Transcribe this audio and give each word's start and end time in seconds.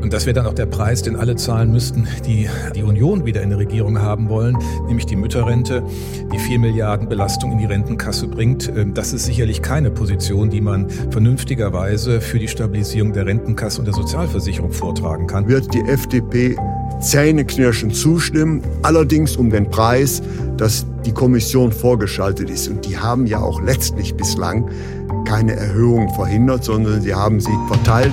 Und 0.00 0.12
das 0.12 0.26
wäre 0.26 0.34
dann 0.34 0.46
auch 0.46 0.54
der 0.54 0.66
Preis, 0.66 1.02
den 1.02 1.16
alle 1.16 1.36
zahlen 1.36 1.72
müssten, 1.72 2.06
die 2.24 2.48
die 2.74 2.82
Union 2.82 3.26
wieder 3.26 3.42
in 3.42 3.50
der 3.50 3.58
Regierung 3.58 4.00
haben 4.00 4.28
wollen, 4.28 4.56
nämlich 4.86 5.06
die 5.06 5.16
Mütterrente, 5.16 5.82
die 6.32 6.38
4 6.38 6.58
Milliarden 6.58 7.08
Belastung 7.08 7.52
in 7.52 7.58
die 7.58 7.64
Rentenkasse 7.64 8.28
bringt. 8.28 8.68
Ähm, 8.74 8.94
das 8.94 9.12
ist 9.12 9.26
sicherlich 9.26 9.62
keine 9.62 9.90
Position, 9.90 10.50
die 10.50 10.60
man 10.60 10.88
vernünftigerweise 11.10 12.20
für 12.20 12.38
die 12.38 12.48
Stabilisierung 12.48 13.12
der 13.12 13.26
Rentenkasse 13.26 13.80
und 13.80 13.86
der 13.86 13.94
Sozialversicherung 13.94 14.72
vortragen 14.72 15.26
kann. 15.26 15.48
Wird 15.48 15.72
die 15.74 15.80
FDP 15.80 16.56
zähneknirschend 17.00 17.94
zustimmen, 17.94 18.62
allerdings 18.82 19.36
um 19.36 19.50
den 19.50 19.68
Preis, 19.68 20.22
dass 20.56 20.86
die 21.04 21.12
Kommission 21.12 21.72
vorgeschaltet 21.72 22.50
ist. 22.50 22.68
Und 22.68 22.86
die 22.86 22.98
haben 22.98 23.26
ja 23.26 23.40
auch 23.40 23.60
letztlich 23.62 24.14
bislang 24.14 24.68
keine 25.26 25.54
Erhöhung 25.54 26.12
verhindert, 26.14 26.64
sondern 26.64 27.00
sie 27.00 27.14
haben 27.14 27.40
sie 27.40 27.52
verteilt. 27.68 28.12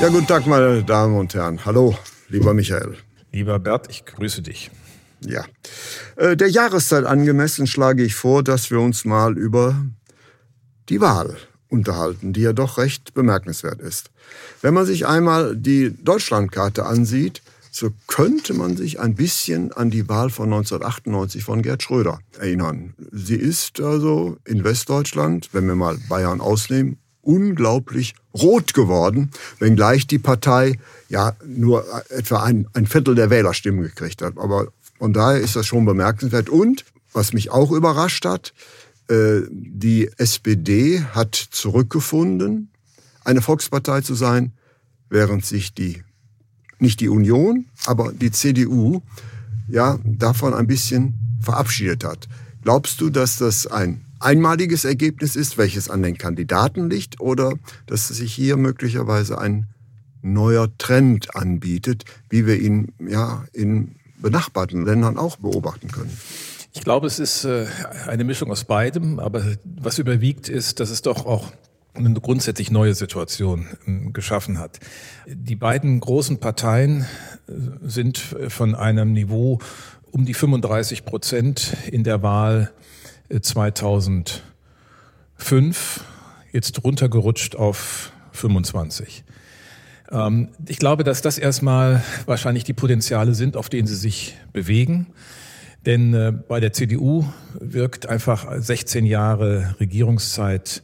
Ja, 0.00 0.10
guten 0.10 0.28
Tag, 0.28 0.46
meine 0.46 0.84
Damen 0.84 1.16
und 1.16 1.34
Herren. 1.34 1.64
Hallo, 1.64 1.98
lieber 2.28 2.54
Michael. 2.54 2.96
Lieber 3.32 3.58
Bert, 3.58 3.88
ich 3.90 4.04
grüße 4.04 4.42
dich. 4.42 4.70
Ja. 5.26 5.44
Äh, 6.14 6.36
der 6.36 6.48
Jahreszeit 6.48 7.04
angemessen 7.04 7.66
schlage 7.66 8.04
ich 8.04 8.14
vor, 8.14 8.44
dass 8.44 8.70
wir 8.70 8.78
uns 8.78 9.04
mal 9.04 9.36
über 9.36 9.74
die 10.88 11.00
Wahl 11.00 11.36
unterhalten, 11.68 12.32
die 12.32 12.42
ja 12.42 12.52
doch 12.52 12.78
recht 12.78 13.12
bemerkenswert 13.12 13.80
ist. 13.80 14.12
Wenn 14.62 14.72
man 14.72 14.86
sich 14.86 15.08
einmal 15.08 15.56
die 15.56 15.92
Deutschlandkarte 16.04 16.86
ansieht, 16.86 17.42
so 17.72 17.90
könnte 18.06 18.54
man 18.54 18.76
sich 18.76 19.00
ein 19.00 19.16
bisschen 19.16 19.72
an 19.72 19.90
die 19.90 20.08
Wahl 20.08 20.30
von 20.30 20.44
1998 20.44 21.42
von 21.42 21.60
Gerd 21.60 21.82
Schröder 21.82 22.20
erinnern. 22.38 22.94
Sie 23.10 23.34
ist 23.34 23.80
also 23.80 24.36
in 24.44 24.62
Westdeutschland, 24.62 25.48
wenn 25.52 25.66
wir 25.66 25.74
mal 25.74 25.98
Bayern 26.08 26.40
ausnehmen, 26.40 26.98
unglaublich 27.28 28.14
rot 28.34 28.72
geworden, 28.72 29.30
wenngleich 29.58 30.06
die 30.06 30.18
Partei 30.18 30.78
ja 31.10 31.36
nur 31.46 31.84
etwa 32.08 32.42
ein, 32.42 32.66
ein 32.72 32.86
Viertel 32.86 33.14
der 33.14 33.28
Wählerstimmen 33.28 33.82
gekriegt 33.82 34.22
hat. 34.22 34.38
Aber 34.38 34.68
von 34.98 35.12
daher 35.12 35.38
ist 35.38 35.54
das 35.54 35.66
schon 35.66 35.84
bemerkenswert. 35.84 36.48
Und 36.48 36.86
was 37.12 37.34
mich 37.34 37.50
auch 37.50 37.70
überrascht 37.70 38.24
hat, 38.24 38.54
äh, 39.08 39.42
die 39.50 40.10
SPD 40.16 41.04
hat 41.12 41.34
zurückgefunden, 41.34 42.70
eine 43.24 43.42
Volkspartei 43.42 44.00
zu 44.00 44.14
sein, 44.14 44.52
während 45.10 45.44
sich 45.44 45.74
die, 45.74 46.02
nicht 46.78 47.00
die 47.00 47.10
Union, 47.10 47.66
aber 47.84 48.12
die 48.12 48.30
CDU 48.30 49.02
ja 49.68 49.98
davon 50.02 50.54
ein 50.54 50.66
bisschen 50.66 51.12
verabschiedet 51.42 52.04
hat. 52.04 52.26
Glaubst 52.62 53.02
du, 53.02 53.10
dass 53.10 53.36
das 53.36 53.66
ein 53.66 54.02
einmaliges 54.20 54.84
Ergebnis 54.84 55.36
ist, 55.36 55.58
welches 55.58 55.88
an 55.90 56.02
den 56.02 56.18
Kandidaten 56.18 56.90
liegt, 56.90 57.20
oder 57.20 57.54
dass 57.86 58.08
sich 58.08 58.34
hier 58.34 58.56
möglicherweise 58.56 59.38
ein 59.38 59.66
neuer 60.22 60.68
Trend 60.78 61.34
anbietet, 61.36 62.04
wie 62.28 62.46
wir 62.46 62.58
ihn 62.58 62.92
ja 63.06 63.44
in 63.52 63.96
benachbarten 64.20 64.84
Ländern 64.84 65.16
auch 65.16 65.36
beobachten 65.36 65.88
können. 65.88 66.16
Ich 66.72 66.82
glaube, 66.82 67.06
es 67.06 67.18
ist 67.18 67.44
äh, 67.44 67.66
eine 68.06 68.24
Mischung 68.24 68.50
aus 68.50 68.64
beidem, 68.64 69.18
aber 69.20 69.44
was 69.64 69.98
überwiegt 69.98 70.48
ist, 70.48 70.80
dass 70.80 70.90
es 70.90 71.02
doch 71.02 71.24
auch 71.24 71.52
eine 71.94 72.20
grundsätzlich 72.20 72.70
neue 72.70 72.94
Situation 72.94 73.66
ähm, 73.86 74.12
geschaffen 74.12 74.58
hat. 74.58 74.78
Die 75.26 75.56
beiden 75.56 75.98
großen 76.00 76.38
Parteien 76.38 77.02
äh, 77.48 77.52
sind 77.82 78.18
von 78.48 78.74
einem 78.74 79.12
Niveau 79.12 79.58
um 80.10 80.24
die 80.24 80.34
35 80.34 81.04
Prozent 81.04 81.76
in 81.90 82.04
der 82.04 82.22
Wahl 82.22 82.70
2005 83.28 84.40
jetzt 86.52 86.84
runtergerutscht 86.84 87.56
auf 87.56 88.12
25. 88.32 89.24
Ähm, 90.10 90.48
ich 90.66 90.78
glaube, 90.78 91.04
dass 91.04 91.22
das 91.22 91.38
erstmal 91.38 92.02
wahrscheinlich 92.26 92.64
die 92.64 92.72
Potenziale 92.72 93.34
sind, 93.34 93.56
auf 93.56 93.68
denen 93.68 93.86
sie 93.86 93.96
sich 93.96 94.36
bewegen. 94.52 95.08
Denn 95.86 96.14
äh, 96.14 96.32
bei 96.32 96.60
der 96.60 96.72
CDU 96.72 97.24
wirkt 97.58 98.08
einfach 98.08 98.46
16 98.56 99.06
Jahre 99.06 99.74
Regierungszeit 99.80 100.82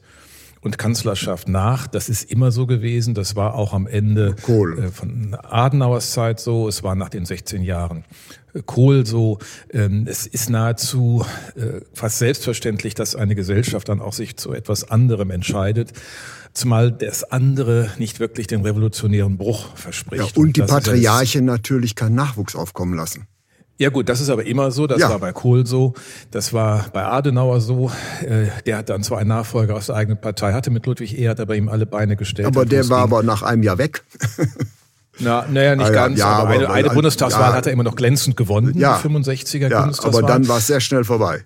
und 0.64 0.78
Kanzlerschaft 0.78 1.48
nach. 1.48 1.86
Das 1.86 2.08
ist 2.08 2.30
immer 2.30 2.50
so 2.50 2.66
gewesen. 2.66 3.14
Das 3.14 3.36
war 3.36 3.54
auch 3.54 3.72
am 3.72 3.86
Ende 3.86 4.34
cool. 4.48 4.78
Äh, 4.78 4.90
von 4.90 5.36
Adenauers 5.42 6.12
Zeit 6.12 6.40
so. 6.40 6.66
Es 6.66 6.82
war 6.82 6.94
nach 6.94 7.10
den 7.10 7.26
16 7.26 7.62
Jahren 7.62 8.04
Kohl 8.66 9.04
so. 9.04 9.38
Ähm, 9.72 10.06
es 10.08 10.26
ist 10.26 10.48
nahezu 10.48 11.24
äh, 11.56 11.80
fast 11.92 12.18
selbstverständlich, 12.18 12.94
dass 12.94 13.14
eine 13.14 13.34
Gesellschaft 13.34 13.88
dann 13.88 14.00
auch 14.00 14.12
sich 14.12 14.36
zu 14.36 14.52
etwas 14.52 14.90
anderem 14.90 15.30
entscheidet. 15.30 15.92
Zumal 16.54 16.92
das 16.92 17.24
andere 17.24 17.90
nicht 17.98 18.20
wirklich 18.20 18.46
den 18.46 18.62
revolutionären 18.62 19.36
Bruch 19.36 19.76
verspricht. 19.76 20.36
Ja, 20.36 20.40
und 20.40 20.56
die 20.56 20.62
Patriarche 20.62 21.42
natürlich 21.42 21.96
keinen 21.96 22.14
Nachwuchs 22.14 22.54
aufkommen 22.54 22.94
lassen. 22.94 23.26
Ja 23.76 23.90
gut, 23.90 24.08
das 24.08 24.20
ist 24.20 24.30
aber 24.30 24.46
immer 24.46 24.70
so. 24.70 24.86
Das 24.86 25.00
ja. 25.00 25.08
war 25.08 25.18
bei 25.18 25.32
Kohl 25.32 25.66
so. 25.66 25.94
Das 26.30 26.52
war 26.52 26.86
bei 26.92 27.04
Adenauer 27.04 27.60
so. 27.60 27.90
Äh, 28.20 28.46
der 28.66 28.78
hat 28.78 28.88
dann 28.88 29.02
zwar 29.02 29.18
einen 29.18 29.28
Nachfolger 29.28 29.74
aus 29.74 29.86
der 29.86 29.96
eigenen 29.96 30.20
Partei, 30.20 30.52
hatte 30.52 30.70
mit 30.70 30.86
Ludwig 30.86 31.18
Erhard 31.18 31.40
aber 31.40 31.56
ihm 31.56 31.68
alle 31.68 31.86
Beine 31.86 32.16
gestellt. 32.16 32.46
Aber 32.46 32.64
der 32.64 32.88
war 32.88 33.00
aber 33.00 33.22
nach 33.22 33.42
einem 33.42 33.62
Jahr 33.62 33.78
weg. 33.78 34.04
Na, 35.20 35.46
naja, 35.48 35.76
nicht 35.76 35.86
ah, 35.86 35.92
ganz, 35.92 36.18
ja, 36.18 36.26
aber, 36.26 36.50
eine, 36.50 36.70
eine 36.70 36.90
Bundestagswahl 36.90 37.50
ja, 37.50 37.54
hat 37.54 37.66
er 37.66 37.72
immer 37.72 37.84
noch 37.84 37.94
glänzend 37.94 38.36
gewonnen, 38.36 38.76
ja, 38.76 39.00
die 39.00 39.08
65er 39.08 39.70
ja, 39.70 39.80
Bundestagswahl. 39.80 40.24
Aber 40.24 40.32
dann 40.32 40.48
war 40.48 40.58
es 40.58 40.66
sehr 40.66 40.80
schnell 40.80 41.04
vorbei. 41.04 41.44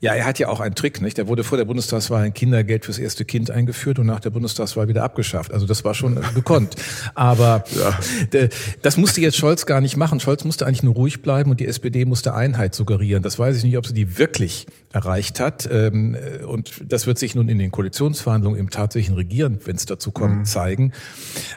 Ja, 0.00 0.14
er 0.14 0.24
hat 0.24 0.38
ja 0.38 0.48
auch 0.48 0.60
einen 0.60 0.74
Trick, 0.74 1.00
nicht? 1.00 1.18
Der 1.18 1.28
wurde 1.28 1.44
vor 1.44 1.58
der 1.58 1.64
Bundestagswahl 1.64 2.24
ein 2.24 2.34
Kindergeld 2.34 2.84
fürs 2.84 2.98
erste 2.98 3.24
Kind 3.24 3.50
eingeführt 3.50 3.98
und 3.98 4.06
nach 4.06 4.20
der 4.20 4.30
Bundestagswahl 4.30 4.88
wieder 4.88 5.02
abgeschafft. 5.04 5.52
Also 5.52 5.66
das 5.66 5.84
war 5.84 5.94
schon 5.94 6.20
gekonnt. 6.34 6.76
Aber 7.14 7.64
ja. 7.78 7.98
das 8.82 8.96
musste 8.96 9.20
jetzt 9.20 9.36
Scholz 9.36 9.66
gar 9.66 9.80
nicht 9.80 9.96
machen. 9.96 10.20
Scholz 10.20 10.44
musste 10.44 10.66
eigentlich 10.66 10.82
nur 10.82 10.94
ruhig 10.94 11.22
bleiben 11.22 11.50
und 11.50 11.60
die 11.60 11.66
SPD 11.66 12.04
musste 12.04 12.34
Einheit 12.34 12.74
suggerieren. 12.74 13.22
Das 13.22 13.38
weiß 13.38 13.56
ich 13.56 13.64
nicht, 13.64 13.78
ob 13.78 13.86
sie 13.86 13.94
die 13.94 14.18
wirklich 14.18 14.66
erreicht 14.92 15.40
hat. 15.40 15.68
Ähm, 15.70 16.16
und 16.46 16.82
das 16.86 17.06
wird 17.06 17.18
sich 17.18 17.34
nun 17.34 17.48
in 17.48 17.58
den 17.58 17.70
Koalitionsverhandlungen 17.70 18.58
im 18.58 18.70
tatsächlichen 18.70 19.16
Regieren, 19.16 19.60
wenn 19.64 19.76
es 19.76 19.86
dazu 19.86 20.10
kommt, 20.10 20.38
mhm. 20.38 20.44
zeigen. 20.44 20.92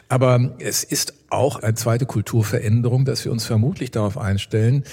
Aber 0.08 0.56
es 0.58 0.84
ist 0.84 1.14
auch 1.30 1.62
eine 1.62 1.74
zweite 1.74 2.06
Kulturveränderung, 2.06 3.04
dass 3.04 3.24
wir 3.24 3.32
uns 3.32 3.46
vermutlich 3.46 3.90
darauf 3.90 4.18
einstellen, 4.18 4.84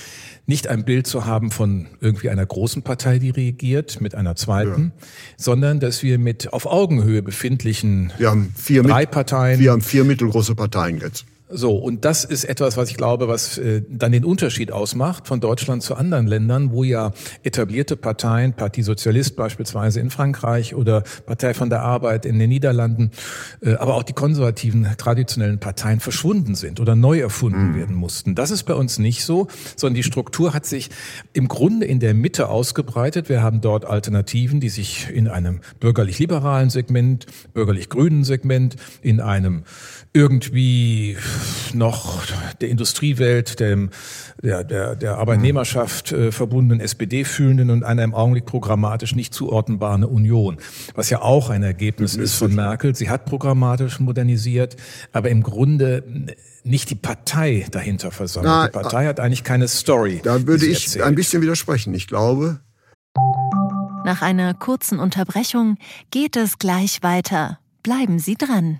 nicht 0.46 0.68
ein 0.68 0.86
Bild 0.86 1.08
zu 1.08 1.26
haben 1.26 1.52
von 1.52 1.88
irgendwie 2.00 2.30
einer 2.30 2.46
großen 2.46 2.82
Partei, 2.82 3.20
die 3.20 3.30
regiert, 3.30 4.00
mit 4.00 4.16
einer 4.16 4.36
zweiten, 4.36 4.94
ja. 4.98 5.08
sondern 5.36 5.80
dass 5.80 6.04
wir 6.04 6.20
mit 6.20 6.54
auf 6.54 6.66
Augenhöhe 6.66 7.22
befindlichen 7.22 8.14
wir 8.18 8.30
haben 8.30 8.54
vier 8.56 8.84
drei 8.84 9.06
Parteien. 9.06 9.60
Wir 9.60 9.72
haben 9.72 9.82
vier 9.82 10.04
mittelgroße 10.04 10.56
Parteien 10.56 11.00
jetzt. 11.00 11.26
So, 11.50 11.78
und 11.78 12.04
das 12.04 12.26
ist 12.26 12.44
etwas, 12.44 12.76
was 12.76 12.90
ich 12.90 12.98
glaube, 12.98 13.30
was 13.30 13.58
äh, 13.58 13.82
dann 13.88 14.12
den 14.12 14.26
Unterschied 14.26 14.74
ausmacht 14.74 15.30
von 15.30 15.40
Deutschland 15.40 15.82
zu 15.82 15.96
anderen 15.96 16.28
Ländern, 16.28 16.72
wo 16.74 16.84
ja 16.84 17.14
etablierte 17.44 17.96
Parteien, 17.96 18.52
Parti 18.52 18.84
Sozialist 18.84 19.38
beispielsweise 19.38 20.02
in 20.02 20.10
Frankreich 20.10 20.76
oder 20.76 21.04
Partei 21.26 21.54
von 21.54 21.70
der 21.70 21.84
Arbeit 21.84 22.26
in 22.26 22.38
den 22.38 22.50
Niederlanden, 22.50 23.12
äh, 23.62 23.76
aber 23.76 23.96
auch 23.96 24.04
die 24.04 24.12
konservativen 24.12 24.90
traditionellen 24.98 25.58
Parteien 25.60 26.02
verschwunden 26.02 26.54
sind 26.54 26.82
oder 26.82 26.98
neu 26.98 27.20
erfunden 27.20 27.72
mhm. 27.72 27.76
werden 27.76 27.96
mussten. 27.96 28.36
Das 28.36 28.52
ist 28.52 28.64
bei 28.64 28.74
uns 28.74 29.00
nicht 29.00 29.24
so, 29.24 29.48
sondern 29.78 29.96
die 29.96 30.04
Struktur 30.04 30.54
hat 30.54 30.66
sich 30.66 30.90
im 31.32 31.48
Grunde 31.48 31.86
in 31.86 32.02
der 32.02 32.14
Mitte 32.14 32.50
ausgebreitet. 32.50 33.30
Wir 33.30 33.42
haben 33.42 33.62
dort 33.62 33.86
Alternativen, 33.86 34.60
die 34.60 34.70
sich 34.70 35.10
in 35.10 35.30
einem 35.30 35.62
bürgerlich-liberalen 35.80 36.70
Segment, 36.70 37.26
bürgerlich-grünen 37.54 38.26
Segment, 38.26 38.76
in 39.02 39.22
einem 39.22 39.64
irgendwie 40.12 41.16
noch 41.74 42.24
der 42.62 42.70
Industriewelt, 42.70 43.60
dem, 43.60 43.90
der, 44.42 44.64
der, 44.64 44.96
der 44.96 45.18
Arbeitnehmerschaft 45.18 46.12
äh, 46.12 46.32
verbundenen 46.32 46.80
SPD-fühlenden 46.80 47.70
und 47.70 47.84
einer 47.84 48.04
im 48.04 48.14
Augenblick 48.14 48.46
programmatisch 48.46 49.16
nicht 49.16 49.34
zuordnenbaren 49.34 50.04
Union. 50.04 50.58
Was 50.96 51.10
ja 51.10 51.22
auch 51.22 51.50
ein 51.50 51.64
Ergebnis 51.64 52.16
ist 52.16 52.36
von 52.36 52.54
Merkel. 52.54 52.96
Sie 52.96 53.10
hat 53.10 53.26
programmatisch 53.26 54.00
modernisiert, 54.00 54.78
aber 55.12 55.30
im 55.30 55.44
Grunde 55.44 56.04
nicht 56.64 56.90
die 56.90 56.96
Partei 56.96 57.66
dahinter 57.72 58.12
versammelt. 58.12 58.50
Na, 58.50 58.66
die 58.68 58.74
Partei 58.74 59.06
hat 59.06 59.20
eigentlich 59.20 59.44
keine 59.44 59.68
Story. 59.68 60.22
Da 60.24 60.46
würde 60.46 60.66
ich 60.66 60.86
erzählt. 60.86 61.06
ein 61.06 61.16
bisschen 61.16 61.42
widersprechen. 61.42 61.94
Ich 61.94 62.08
glaube. 62.08 62.60
Nach 64.06 64.22
einer 64.22 64.54
kurzen 64.54 65.00
Unterbrechung 65.00 65.78
geht 66.12 66.36
es 66.36 66.60
gleich 66.60 67.04
weiter. 67.04 67.60
Bleiben 67.84 68.20
Sie 68.20 68.36
dran. 68.36 68.80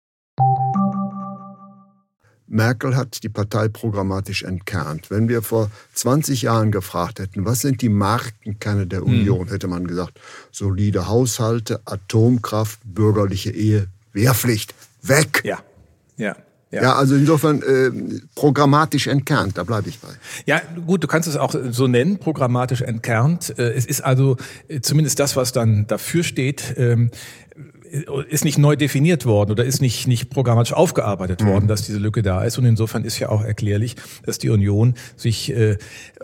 Merkel 2.51 2.97
hat 2.97 3.23
die 3.23 3.29
Partei 3.29 3.69
programmatisch 3.69 4.43
entkernt. 4.43 5.09
Wenn 5.09 5.29
wir 5.29 5.41
vor 5.41 5.71
20 5.93 6.41
Jahren 6.41 6.71
gefragt 6.71 7.19
hätten, 7.19 7.45
was 7.45 7.61
sind 7.61 7.81
die 7.81 7.89
Markenkerne 7.89 8.87
der 8.87 8.99
hm. 8.99 9.07
Union, 9.07 9.47
hätte 9.47 9.67
man 9.67 9.87
gesagt, 9.87 10.19
solide 10.51 11.07
Haushalte, 11.07 11.79
Atomkraft, 11.85 12.79
bürgerliche 12.83 13.51
Ehe, 13.51 13.87
Wehrpflicht, 14.11 14.75
weg. 15.01 15.41
Ja, 15.45 15.59
ja. 16.17 16.35
Ja. 16.71 16.83
ja, 16.83 16.95
also 16.95 17.15
insofern 17.15 17.61
äh, 17.61 17.91
programmatisch 18.33 19.07
entkernt, 19.07 19.57
da 19.57 19.65
bleibe 19.65 19.89
ich 19.89 19.99
bei. 19.99 20.07
Ja, 20.45 20.61
gut, 20.87 21.03
du 21.03 21.07
kannst 21.07 21.27
es 21.27 21.35
auch 21.35 21.53
so 21.69 21.87
nennen, 21.87 22.17
programmatisch 22.17 22.81
entkernt. 22.81 23.53
Äh, 23.59 23.73
es 23.73 23.85
ist 23.85 23.99
also 23.99 24.37
äh, 24.69 24.79
zumindest 24.79 25.19
das, 25.19 25.35
was 25.35 25.51
dann 25.51 25.85
dafür 25.87 26.23
steht, 26.23 26.75
ähm, 26.77 27.11
ist 28.29 28.45
nicht 28.45 28.57
neu 28.57 28.75
definiert 28.77 29.25
worden 29.25 29.51
oder 29.51 29.65
ist 29.65 29.81
nicht, 29.81 30.07
nicht 30.07 30.29
programmatisch 30.29 30.71
aufgearbeitet 30.71 31.45
worden, 31.45 31.65
mhm. 31.65 31.67
dass 31.67 31.85
diese 31.85 31.97
Lücke 31.97 32.21
da 32.21 32.43
ist. 32.43 32.57
Und 32.57 32.65
insofern 32.65 33.03
ist 33.03 33.19
ja 33.19 33.29
auch 33.29 33.43
erklärlich, 33.43 33.95
dass 34.25 34.37
die 34.37 34.49
Union 34.49 34.95
sich 35.17 35.51
äh, 35.51 35.77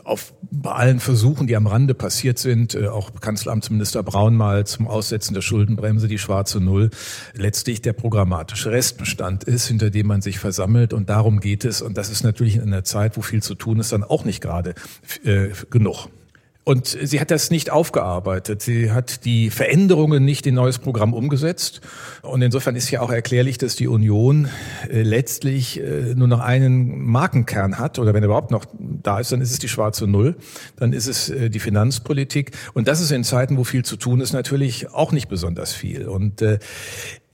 auf 0.05 0.33
bei 0.49 0.71
allen 0.71 0.99
Versuchen, 0.99 1.47
die 1.47 1.57
am 1.57 1.67
Rande 1.67 1.93
passiert 1.93 2.39
sind, 2.39 2.73
äh, 2.73 2.87
auch 2.87 3.13
Kanzleramtsminister 3.19 4.01
Braun 4.03 4.35
mal 4.35 4.65
zum 4.65 4.87
Aussetzen 4.87 5.33
der 5.33 5.41
Schuldenbremse, 5.41 6.07
die 6.07 6.17
schwarze 6.17 6.61
Null, 6.61 6.89
letztlich 7.33 7.81
der 7.81 7.93
programmatische 7.93 8.71
Restbestand 8.71 9.43
ist, 9.43 9.67
hinter 9.67 9.89
dem 9.89 10.07
man 10.07 10.21
sich 10.21 10.39
versammelt. 10.39 10.93
Und 10.93 11.09
darum 11.09 11.41
geht 11.41 11.65
es. 11.65 11.81
Und 11.81 11.97
das 11.97 12.09
ist 12.09 12.23
natürlich 12.23 12.55
in 12.55 12.63
einer 12.63 12.85
Zeit, 12.85 13.17
wo 13.17 13.21
viel 13.21 13.43
zu 13.43 13.55
tun 13.55 13.79
ist, 13.79 13.91
dann 13.91 14.03
auch 14.03 14.23
nicht 14.23 14.41
gerade 14.41 14.73
äh, 15.25 15.49
genug. 15.69 16.07
Und 16.67 16.87
sie 17.01 17.21
hat 17.21 17.31
das 17.31 17.49
nicht 17.49 17.69
aufgearbeitet. 17.69 18.61
Sie 18.61 18.91
hat 18.91 19.23
die 19.23 19.51
Veränderungen 19.51 20.25
nicht 20.25 20.45
in 20.45 20.55
neues 20.55 20.79
Programm 20.79 21.13
umgesetzt. 21.13 21.79
Und 22.23 22.41
insofern 22.41 22.75
ist 22.75 22.91
ja 22.91 22.99
auch 22.99 23.09
erklärlich, 23.09 23.57
dass 23.57 23.77
die 23.77 23.87
Union 23.87 24.49
äh, 24.91 25.01
letztlich 25.01 25.79
äh, 25.79 26.13
nur 26.13 26.27
noch 26.27 26.41
einen 26.41 27.05
Markenkern 27.05 27.79
hat. 27.79 27.99
Oder 27.99 28.13
wenn 28.13 28.21
er 28.21 28.25
überhaupt 28.25 28.51
noch 28.51 28.65
da 28.77 29.21
ist, 29.21 29.31
dann 29.31 29.39
ist 29.39 29.51
es 29.51 29.59
die 29.59 29.69
schwarze 29.69 30.07
Null. 30.07 30.35
Dann 30.75 30.91
ist 30.91 31.07
es 31.07 31.29
äh, 31.29 31.49
die 31.49 31.59
Finanzpolitik. 31.59 32.51
Und 32.73 32.89
das 32.89 32.99
ist 32.99 33.11
in 33.11 33.23
Zeiten, 33.23 33.55
wo 33.55 33.63
viel 33.63 33.85
zu 33.85 33.95
tun 33.95 34.19
ist, 34.19 34.33
natürlich 34.33 34.89
auch 34.89 35.13
nicht 35.13 35.29
besonders 35.29 35.71
viel. 35.71 36.05
Und 36.05 36.43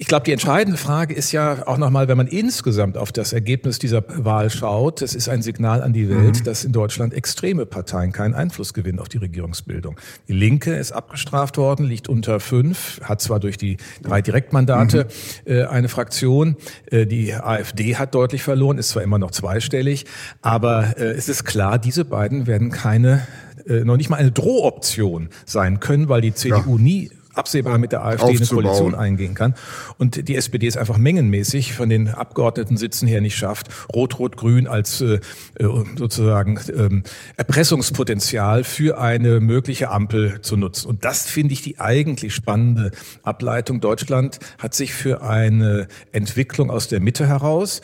ich 0.04 0.08
glaube, 0.10 0.26
die 0.26 0.34
entscheidende 0.34 0.78
Frage 0.78 1.14
ist 1.14 1.32
ja 1.32 1.66
auch 1.66 1.78
nochmal, 1.78 2.10
wenn 2.10 2.18
man 2.18 2.28
insgesamt 2.28 2.98
auf 2.98 3.14
das 3.14 3.32
Ergebnis 3.32 3.80
dieser 3.80 4.04
Wahl 4.06 4.50
schaut, 4.50 5.02
das 5.02 5.16
ist 5.16 5.30
ein 5.30 5.42
Signal 5.42 5.82
an 5.82 5.94
die 5.94 6.10
Welt, 6.10 6.42
mhm. 6.42 6.44
dass 6.44 6.66
in 6.66 6.74
Deutschland 6.74 7.14
extreme 7.14 7.66
Parteien 7.66 8.12
keinen 8.12 8.34
Einfluss 8.34 8.74
gewinnen 8.74 9.00
auf 9.00 9.08
die 9.08 9.20
Regierungsbildung. 9.20 9.98
Die 10.28 10.34
Linke 10.34 10.76
ist 10.76 10.92
abgestraft 10.92 11.56
worden, 11.56 11.86
liegt 11.86 12.10
unter 12.10 12.42
fünf, 12.42 13.00
hat 13.02 13.22
zwar 13.22 13.40
durch 13.40 13.56
die 13.56 13.78
drei 14.02 14.22
Direktmandate 14.22 15.08
mhm. 15.46 15.54
äh, 15.54 15.64
eine 15.68 15.88
Fraktion, 15.88 16.58
äh, 16.92 17.06
die 17.06 17.34
AfD 17.34 17.96
hat 17.96 18.14
deutlich 18.14 18.44
verloren, 18.44 18.80
ist 18.80 18.90
zwar 18.90 19.04
immer 19.04 19.20
noch 19.20 19.32
zweistellig, 19.32 20.06
aber 20.42 20.98
äh, 20.98 21.12
es 21.12 21.30
ist 21.30 21.46
klar, 21.46 21.80
diese 21.80 22.04
beiden 22.04 22.46
werden 22.46 22.72
keine 22.72 23.26
äh, 23.68 23.86
noch 23.86 23.96
nicht 23.96 24.10
mal 24.10 24.18
eine 24.18 24.34
Drohoption 24.34 25.30
sein 25.46 25.80
können, 25.80 26.10
weil 26.10 26.20
die 26.20 26.34
CDU 26.34 26.76
ja. 26.76 26.84
nie 26.84 27.10
absehbar 27.34 27.78
mit 27.78 27.92
der 27.92 28.06
AfD 28.06 28.38
eine 28.38 28.46
Koalition 28.46 28.96
eingehen 28.96 29.34
kann. 29.34 29.56
Und 29.98 30.28
die 30.28 30.36
SPD 30.36 30.68
es 30.68 30.78
einfach 30.78 30.98
mengenmäßig 30.98 31.74
von 31.74 31.90
den 31.90 32.10
Abgeordnetensitzen 32.10 33.08
her 33.08 33.22
nicht 33.22 33.36
schafft, 33.36 33.68
Rot-Rot-Grün 33.94 34.68
als 34.68 35.02
äh, 35.02 35.20
äh 35.60 35.84
sozusagen 35.98 36.60
ähm, 36.76 37.04
Erpressungspotenzial 37.38 38.64
für 38.64 39.00
eine 39.00 39.40
mögliche 39.40 39.90
Ampel 39.90 40.42
zu 40.42 40.58
nutzen. 40.58 40.88
Und 40.88 41.06
das 41.06 41.28
finde 41.30 41.54
ich 41.54 41.62
die 41.62 41.80
eigentlich 41.80 42.34
spannende 42.34 42.92
Ableitung. 43.24 43.82
Deutschland 43.82 44.40
hat 44.58 44.74
sich 44.74 44.94
für 44.94 45.22
eine 45.22 45.88
Entwicklung 46.12 46.70
aus 46.70 46.88
der 46.88 47.00
Mitte 47.00 47.28
heraus 47.28 47.82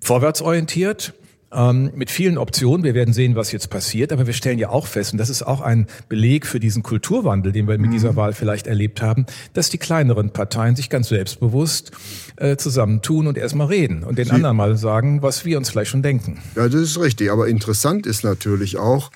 vorwärtsorientiert 0.00 1.14
ähm, 1.52 1.90
mit 1.94 2.10
vielen 2.10 2.38
Optionen. 2.38 2.84
Wir 2.84 2.94
werden 2.94 3.14
sehen, 3.14 3.36
was 3.36 3.52
jetzt 3.52 3.70
passiert. 3.70 4.12
Aber 4.12 4.26
wir 4.26 4.34
stellen 4.34 4.58
ja 4.58 4.68
auch 4.70 4.86
fest, 4.86 5.12
und 5.12 5.18
das 5.18 5.30
ist 5.30 5.42
auch 5.42 5.60
ein 5.60 5.86
Beleg 6.08 6.46
für 6.46 6.60
diesen 6.60 6.82
Kulturwandel, 6.82 7.52
den 7.52 7.66
wir 7.68 7.78
mit 7.78 7.88
mhm. 7.88 7.94
dieser 7.94 8.16
Wahl 8.16 8.32
vielleicht 8.32 8.66
erlebt 8.66 9.02
haben, 9.02 9.26
dass 9.54 9.70
die 9.70 9.78
kleineren 9.78 10.30
Parteien 10.30 10.76
sich 10.76 10.90
ganz 10.90 11.08
selbstbewusst 11.08 11.92
äh, 12.36 12.56
zusammentun 12.56 13.26
und 13.26 13.38
erstmal 13.38 13.68
reden 13.68 14.04
und 14.04 14.18
den 14.18 14.26
Sie 14.26 14.32
anderen 14.32 14.56
mal 14.56 14.76
sagen, 14.76 15.22
was 15.22 15.44
wir 15.44 15.58
uns 15.58 15.70
vielleicht 15.70 15.90
schon 15.90 16.02
denken. 16.02 16.38
Ja, 16.56 16.68
das 16.68 16.80
ist 16.80 17.00
richtig. 17.00 17.30
Aber 17.30 17.48
interessant 17.48 18.06
ist 18.06 18.24
natürlich 18.24 18.76
auch, 18.76 19.10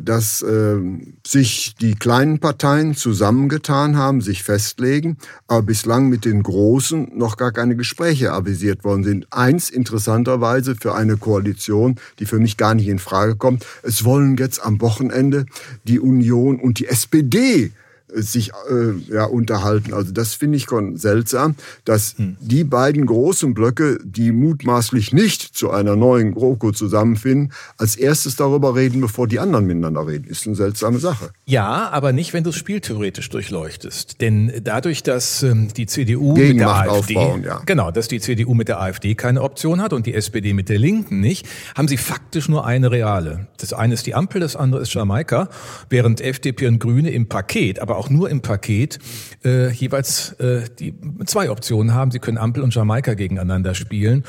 dass 0.00 0.42
äh, 0.42 0.78
sich 1.26 1.76
die 1.80 1.94
kleinen 1.94 2.40
Parteien 2.40 2.94
zusammengetan 2.94 3.96
haben, 3.96 4.20
sich 4.20 4.42
festlegen, 4.42 5.18
aber 5.46 5.62
bislang 5.62 6.08
mit 6.08 6.24
den 6.24 6.42
großen 6.42 7.12
noch 7.14 7.36
gar 7.36 7.52
keine 7.52 7.76
Gespräche 7.76 8.32
avisiert 8.32 8.82
worden 8.82 9.04
sind. 9.04 9.32
Eins 9.32 9.70
interessanterweise 9.70 10.74
für 10.74 10.94
eine 10.94 11.16
Koalition, 11.16 11.96
die 12.18 12.26
für 12.26 12.38
mich 12.38 12.56
gar 12.56 12.74
nicht 12.74 12.88
in 12.88 12.98
Frage 12.98 13.36
kommt. 13.36 13.64
Es 13.82 14.04
wollen 14.04 14.36
jetzt 14.36 14.64
am 14.64 14.80
Wochenende 14.80 15.46
die 15.84 16.00
Union 16.00 16.58
und 16.58 16.78
die 16.80 16.88
SPD 16.88 17.70
sich 18.14 18.52
äh, 18.70 19.12
ja, 19.12 19.24
unterhalten. 19.24 19.92
Also 19.92 20.12
das 20.12 20.34
finde 20.34 20.56
ich 20.56 20.64
schon 20.64 20.96
seltsam, 20.96 21.54
dass 21.84 22.16
hm. 22.16 22.36
die 22.40 22.64
beiden 22.64 23.06
großen 23.06 23.54
Blöcke, 23.54 23.98
die 24.04 24.32
mutmaßlich 24.32 25.12
nicht 25.12 25.42
zu 25.42 25.70
einer 25.70 25.96
neuen 25.96 26.34
GroKo 26.34 26.72
zusammenfinden, 26.72 27.52
als 27.76 27.96
erstes 27.96 28.36
darüber 28.36 28.74
reden, 28.74 29.00
bevor 29.00 29.28
die 29.28 29.38
anderen 29.38 29.66
miteinander 29.66 30.06
reden. 30.06 30.24
Ist 30.24 30.46
eine 30.46 30.56
seltsame 30.56 30.98
Sache. 30.98 31.30
Ja, 31.44 31.88
aber 31.90 32.12
nicht, 32.12 32.32
wenn 32.32 32.44
du 32.44 32.50
es 32.50 32.56
spieltheoretisch 32.56 33.28
durchleuchtest. 33.28 34.20
Denn 34.20 34.52
dadurch, 34.62 35.02
dass 35.02 35.42
ähm, 35.42 35.68
die 35.76 35.86
CDU 35.86 36.36
mit 36.36 36.58
der 36.58 36.68
AfD, 36.68 37.16
aufbauen, 37.16 37.44
ja. 37.44 37.60
genau, 37.66 37.90
dass 37.90 38.08
die 38.08 38.20
CDU 38.20 38.54
mit 38.54 38.68
der 38.68 38.80
AfD 38.80 39.14
keine 39.14 39.42
Option 39.42 39.82
hat 39.82 39.92
und 39.92 40.06
die 40.06 40.14
SPD 40.14 40.54
mit 40.54 40.68
der 40.68 40.78
Linken 40.78 41.20
nicht, 41.20 41.46
haben 41.74 41.88
sie 41.88 41.96
faktisch 41.96 42.48
nur 42.48 42.64
eine 42.64 42.90
reale. 42.90 43.48
Das 43.58 43.72
eine 43.72 43.94
ist 43.94 44.06
die 44.06 44.14
Ampel, 44.14 44.40
das 44.40 44.56
andere 44.56 44.82
ist 44.82 44.94
Jamaika, 44.94 45.48
während 45.90 46.20
FDP 46.20 46.66
und 46.68 46.78
Grüne 46.78 47.10
im 47.10 47.28
Paket, 47.28 47.80
aber 47.80 47.97
auch 47.98 48.10
nur 48.10 48.30
im 48.30 48.40
Paket 48.40 48.98
äh, 49.44 49.70
jeweils 49.70 50.32
äh, 50.34 50.62
die 50.78 50.94
zwei 51.26 51.50
Optionen 51.50 51.94
haben. 51.94 52.10
Sie 52.10 52.18
können 52.18 52.38
Ampel 52.38 52.62
und 52.62 52.74
Jamaika 52.74 53.14
gegeneinander 53.14 53.74
spielen. 53.74 54.24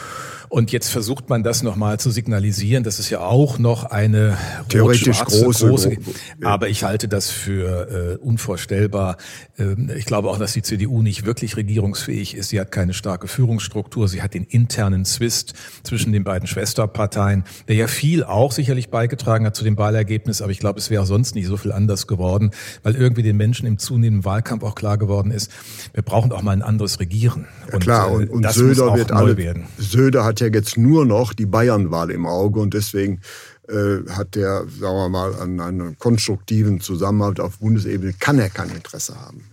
Und 0.50 0.72
jetzt 0.72 0.90
versucht 0.90 1.30
man 1.30 1.44
das 1.44 1.62
nochmal 1.62 2.00
zu 2.00 2.10
signalisieren. 2.10 2.84
Das 2.84 3.00
ist 3.00 3.12
ja 3.12 3.20
auch 3.20 3.60
noch 3.60 3.84
eine 3.86 4.36
theoretisch 4.68 5.24
große, 5.24 5.68
große. 5.68 5.98
Aber 6.44 6.70
ich 6.70 6.84
halte 6.84 7.08
das 7.08 7.30
für 7.30 8.18
äh, 8.20 8.26
unvorstellbar. 8.26 9.18
Ähm, 9.60 9.92
ich 9.96 10.06
glaube 10.06 10.30
auch, 10.30 10.40
dass 10.40 10.54
die 10.54 10.64
CDU 10.64 11.04
nicht 11.04 11.26
wirklich 11.26 11.56
regierungsfähig 11.56 12.36
ist. 12.36 12.50
Sie 12.50 12.60
hat 12.60 12.72
keine 12.72 12.94
starke 12.94 13.28
Führungsstruktur. 13.28 14.08
Sie 14.08 14.24
hat 14.24 14.34
den 14.34 14.44
internen 14.44 15.06
Zwist 15.06 15.54
zwischen 15.84 16.12
den 16.14 16.24
beiden 16.24 16.48
Schwesterparteien, 16.48 17.44
der 17.68 17.76
ja 17.76 17.88
viel 17.88 18.24
auch 18.24 18.52
sicherlich 18.52 18.90
beigetragen 18.90 19.46
hat 19.46 19.56
zu 19.56 19.64
dem 19.64 19.78
Wahlergebnis. 19.78 20.42
Aber 20.42 20.52
ich 20.52 20.60
glaube, 20.60 20.80
es 20.80 20.90
wäre 20.90 21.06
sonst 21.06 21.36
nicht 21.36 21.46
so 21.46 21.58
viel 21.58 21.72
anders 21.72 22.08
geworden, 22.08 22.52
weil 22.82 22.96
irgendwie 22.96 23.22
den 23.24 23.38
Menschen 23.38 23.59
im 23.66 23.78
zunehmenden 23.78 24.26
Wahlkampf 24.26 24.64
auch 24.64 24.76
klar 24.76 24.98
geworden 24.98 25.32
ist, 25.32 25.52
wir 25.94 26.04
brauchen 26.04 26.32
auch 26.32 26.42
mal 26.42 26.52
ein 26.52 26.62
anderes 26.62 27.00
Regieren. 27.00 27.48
Ja, 27.72 27.80
klar, 27.80 28.12
und, 28.12 28.24
äh, 28.24 28.30
und, 28.30 28.46
und 28.46 28.54
Söder 28.54 28.96
wird 28.96 29.12
alle, 29.12 29.38
werden. 29.38 29.66
Söder 29.78 30.26
hat 30.26 30.40
ja 30.40 30.48
jetzt 30.48 30.78
nur 30.78 31.06
noch 31.06 31.34
die 31.34 31.46
Bayernwahl 31.46 32.12
im 32.12 32.26
Auge 32.26 32.60
und 32.60 32.74
deswegen 32.74 33.22
äh, 33.68 34.00
hat 34.10 34.36
der, 34.36 34.66
sagen 34.68 34.96
wir 34.96 35.10
mal, 35.10 35.36
an 35.36 35.60
einem 35.60 35.98
konstruktiven 35.98 36.82
Zusammenhalt 36.82 37.40
auf 37.40 37.60
Bundesebene, 37.60 38.14
kann 38.20 38.40
er 38.40 38.50
kein 38.50 38.70
Interesse 38.70 39.16
haben. 39.20 39.44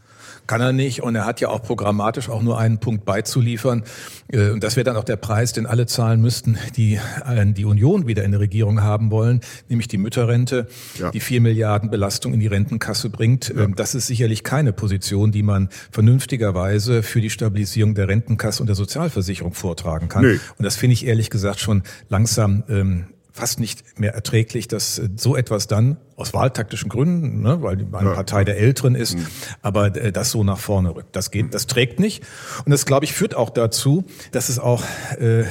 Kann 0.47 0.61
er 0.61 0.73
nicht 0.73 1.03
und 1.03 1.15
er 1.15 1.25
hat 1.25 1.41
ja 1.41 1.49
auch 1.49 1.63
programmatisch 1.63 2.29
auch 2.29 2.43
nur 2.43 2.59
einen 2.59 2.79
Punkt 2.79 3.05
beizuliefern. 3.05 3.85
Äh, 4.33 4.51
und 4.51 4.63
das 4.63 4.77
wäre 4.77 4.85
dann 4.85 4.97
auch 4.97 5.05
der 5.05 5.17
Preis, 5.17 5.53
den 5.53 5.67
alle 5.67 5.87
zahlen 5.87 6.21
müssten, 6.21 6.59
die 6.77 6.95
äh, 6.95 7.47
die 7.47 7.65
Union 7.65 8.07
wieder 8.07 8.25
in 8.25 8.31
der 8.33 8.41
Regierung 8.41 8.83
haben 8.83 9.11
wollen, 9.11 9.41
nämlich 9.69 9.89
die 9.89 9.99
Mütterrente, 9.99 10.67
ja. 10.99 11.11
die 11.11 11.21
vier 11.21 11.41
Milliarden 11.41 11.91
Belastung 11.91 12.33
in 12.35 12.41
die 12.41 12.47
Rentenkasse 12.47 13.11
bringt. 13.11 13.49
Ja. 13.49 13.65
Ähm, 13.65 13.75
das 13.75 13.95
ist 13.95 14.07
sicherlich 14.07 14.45
keine 14.45 14.73
Position, 14.73 15.33
die 15.33 15.43
man 15.43 15.69
vernünftigerweise 15.91 17.03
für 17.03 17.21
die 17.21 17.31
Stabilisierung 17.31 17.95
der 17.95 18.09
Rentenkasse 18.09 18.63
und 18.63 18.67
der 18.67 18.77
Sozialversicherung 18.77 19.55
vortragen 19.55 20.09
kann. 20.09 20.25
Nee. 20.25 20.41
Und 20.59 20.65
das 20.65 20.77
finde 20.77 20.95
ich 20.95 21.07
ehrlich 21.07 21.31
gesagt 21.31 21.61
schon 21.61 21.83
langsam 22.09 22.65
ähm, 22.69 23.07
fast 23.37 23.61
nicht 23.61 23.99
mehr 23.99 24.15
erträglich, 24.15 24.67
dass 24.67 24.99
äh, 24.99 25.09
so 25.17 25.37
etwas 25.37 25.67
dann 25.67 25.99
aus 26.17 26.33
wahltaktischen 26.33 26.89
Gründen, 26.89 27.43
ne, 27.43 27.61
weil 27.61 27.77
die 27.77 27.87
eine 27.93 28.09
ja. 28.09 28.15
Partei 28.15 28.45
der 28.45 28.57
Älteren 28.59 28.95
ist, 28.95 29.17
mhm. 29.17 29.27
aber 29.61 29.95
äh, 29.95 30.11
das 30.11 30.31
so 30.31 30.43
nach 30.43 30.59
vorne 30.59 30.95
rückt. 30.95 31.15
Das 31.15 31.31
geht, 31.31 31.53
das 31.53 31.67
trägt 31.67 32.01
nicht. 32.01 32.25
Und 32.65 32.71
das, 32.71 32.87
glaube 32.87 33.05
ich, 33.05 33.13
führt 33.13 33.35
auch 33.35 33.51
dazu, 33.51 34.05
dass 34.33 34.49
es 34.49 34.59
auch 34.59 34.83
äh, 35.19 35.45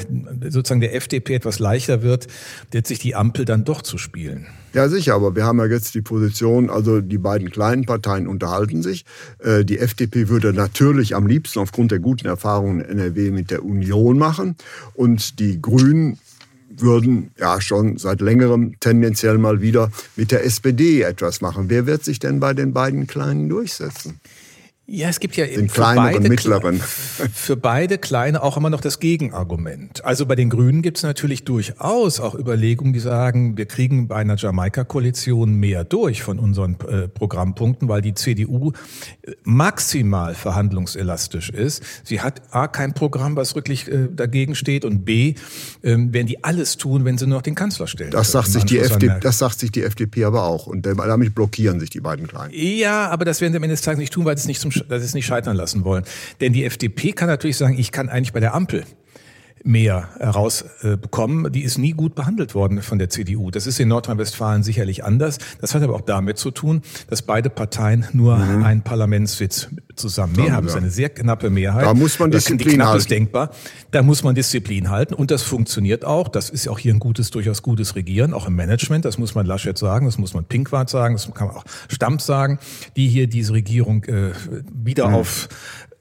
sozusagen 0.49 0.81
der 0.81 0.95
FDP 0.95 1.35
etwas 1.35 1.59
leichter 1.59 2.01
wird, 2.01 2.27
sich 2.85 2.99
die 2.99 3.15
Ampel 3.15 3.45
dann 3.45 3.63
doch 3.63 3.81
zu 3.81 3.97
spielen. 3.97 4.47
Ja, 4.73 4.89
sicher, 4.89 5.13
aber 5.13 5.37
wir 5.37 5.45
haben 5.45 5.59
ja 5.59 5.67
jetzt 5.67 5.95
die 5.95 6.01
Position, 6.01 6.69
also 6.69 6.99
die 6.99 7.17
beiden 7.17 7.49
kleinen 7.49 7.85
Parteien 7.85 8.27
unterhalten 8.27 8.83
sich. 8.83 9.05
Äh, 9.39 9.63
die 9.63 9.79
FDP 9.79 10.27
würde 10.27 10.51
natürlich 10.51 11.15
am 11.15 11.27
liebsten 11.27 11.59
aufgrund 11.59 11.91
der 11.91 11.99
guten 11.99 12.27
Erfahrungen 12.27 12.81
in 12.81 12.99
NRW 12.99 13.31
mit 13.31 13.51
der 13.51 13.63
Union 13.63 14.17
machen 14.17 14.55
und 14.93 15.39
die 15.39 15.61
Grünen 15.61 16.19
würden 16.81 17.31
ja 17.37 17.61
schon 17.61 17.97
seit 17.97 18.21
längerem 18.21 18.79
tendenziell 18.79 19.37
mal 19.37 19.61
wieder 19.61 19.91
mit 20.15 20.31
der 20.31 20.45
SPD 20.45 21.01
etwas 21.01 21.41
machen. 21.41 21.69
Wer 21.69 21.85
wird 21.85 22.03
sich 22.03 22.19
denn 22.19 22.39
bei 22.39 22.53
den 22.53 22.73
beiden 22.73 23.07
Kleinen 23.07 23.49
durchsetzen? 23.49 24.19
Ja, 24.87 25.09
es 25.09 25.19
gibt 25.19 25.35
ja 25.35 25.47
den 25.47 25.67
kleineren, 25.67 26.13
beide, 26.13 26.29
mittleren. 26.29 26.79
Für 27.33 27.57
beide 27.57 27.97
Kleine 27.97 28.43
auch 28.43 28.55
immer 28.55 28.69
noch 28.69 28.81
das 28.81 28.99
Gegenargument. 28.99 30.05
Also 30.05 30.27
bei 30.27 30.35
den 30.35 30.51
Grünen 30.51 30.83
gibt 30.83 30.97
es 30.97 31.03
natürlich 31.03 31.43
durchaus 31.43 32.19
auch 32.19 32.35
Überlegungen, 32.35 32.93
die 32.93 32.99
sagen, 32.99 33.57
wir 33.57 33.65
kriegen 33.65 34.07
bei 34.07 34.17
einer 34.17 34.35
Jamaika-Koalition 34.35 35.55
mehr 35.55 35.85
durch 35.85 36.21
von 36.21 36.37
unseren 36.37 36.77
äh, 36.87 37.07
Programmpunkten, 37.07 37.89
weil 37.89 38.03
die 38.03 38.13
CDU 38.13 38.73
äh, 39.23 39.31
maximal 39.43 40.35
verhandlungselastisch 40.35 41.49
ist. 41.49 41.81
Sie 42.03 42.21
hat 42.21 42.43
A, 42.51 42.67
kein 42.67 42.93
Programm, 42.93 43.35
was 43.35 43.55
wirklich 43.55 43.87
äh, 43.87 44.07
dagegen 44.11 44.53
steht 44.53 44.85
und 44.85 45.03
B, 45.03 45.33
äh, 45.81 45.95
werden 45.97 46.27
die 46.27 46.43
alles 46.43 46.77
tun, 46.77 47.05
wenn 47.05 47.17
sie 47.17 47.25
nur 47.25 47.39
noch 47.39 47.43
den 47.43 47.55
Kanzler 47.55 47.87
stellen. 47.87 48.11
Das 48.11 48.31
sagt, 48.31 48.49
sich 48.49 48.65
die 48.65 48.77
FDP, 48.77 49.19
das 49.19 49.39
sagt 49.39 49.59
sich 49.59 49.71
die 49.71 49.81
FDP 49.81 50.25
aber 50.25 50.43
auch 50.43 50.67
und 50.67 50.85
damit 50.85 51.33
blockieren 51.33 51.79
sich 51.79 51.89
die 51.89 52.01
beiden 52.01 52.27
Kleinen. 52.27 52.53
Ja, 52.53 53.09
aber 53.09 53.25
das 53.25 53.41
werden 53.41 53.53
sie 53.53 53.57
am 53.57 53.63
Ende 53.63 53.73
des 53.73 53.81
Tages 53.81 53.97
nicht 53.97 54.13
tun, 54.13 54.25
weil 54.25 54.35
es 54.35 54.45
nicht 54.45 54.61
zum 54.61 54.74
dass 54.87 55.01
sie 55.01 55.05
es 55.05 55.13
nicht 55.13 55.25
scheitern 55.25 55.55
lassen 55.55 55.83
wollen. 55.83 56.03
Denn 56.41 56.53
die 56.53 56.65
FDP 56.65 57.11
kann 57.11 57.27
natürlich 57.27 57.57
sagen, 57.57 57.77
ich 57.77 57.91
kann 57.91 58.09
eigentlich 58.09 58.33
bei 58.33 58.39
der 58.39 58.53
Ampel 58.53 58.85
mehr 59.65 60.09
herausbekommen. 60.19 61.51
Die 61.51 61.63
ist 61.63 61.77
nie 61.77 61.91
gut 61.91 62.13
behandelt 62.13 62.53
worden 62.53 62.81
von 62.81 62.99
der 62.99 63.09
CDU. 63.09 63.49
Das 63.49 63.65
ist 63.65 63.79
in 63.79 63.87
Nordrhein-Westfalen 63.87 64.63
sicherlich 64.63 65.03
anders. 65.03 65.39
Das 65.59 65.73
hat 65.73 65.81
aber 65.81 65.95
auch 65.95 66.01
damit 66.01 66.37
zu 66.37 66.51
tun, 66.51 66.83
dass 67.09 67.23
beide 67.23 67.49
Parteien 67.49 68.05
nur 68.13 68.37
mhm. 68.37 68.63
einen 68.63 68.81
Parlamentssitz 68.83 69.69
zusammen 69.95 70.35
mehr 70.35 70.53
haben. 70.53 70.65
Das 70.67 70.75
ist 70.75 70.81
eine 70.81 70.91
sehr 70.91 71.09
knappe 71.09 71.49
Mehrheit. 71.49 71.83
Da 71.83 71.93
muss 71.93 72.19
man 72.19 72.29
Disziplin 72.29 72.79
das 72.79 72.87
halten. 72.89 73.09
denkbar. 73.09 73.49
Da 73.91 74.03
muss 74.03 74.23
man 74.23 74.35
Disziplin 74.35 74.89
halten 74.89 75.13
und 75.13 75.31
das 75.31 75.41
funktioniert 75.41 76.05
auch. 76.05 76.27
Das 76.27 76.49
ist 76.49 76.67
auch 76.67 76.77
hier 76.77 76.93
ein 76.93 76.99
gutes, 76.99 77.31
durchaus 77.31 77.63
gutes 77.63 77.95
Regieren, 77.95 78.33
auch 78.33 78.47
im 78.47 78.55
Management. 78.55 79.05
Das 79.05 79.17
muss 79.17 79.33
man 79.33 79.45
Laschet 79.45 79.77
sagen, 79.77 80.05
das 80.05 80.17
muss 80.17 80.33
man 80.33 80.45
Pinkwart 80.45 80.89
sagen, 80.89 81.15
das 81.15 81.33
kann 81.33 81.47
man 81.47 81.55
auch 81.55 81.65
Stamp 81.89 82.21
sagen, 82.21 82.59
die 82.95 83.07
hier 83.07 83.27
diese 83.27 83.53
Regierung 83.53 84.03
äh, 84.03 84.31
wieder 84.71 85.09
mhm. 85.09 85.15
auf 85.15 85.49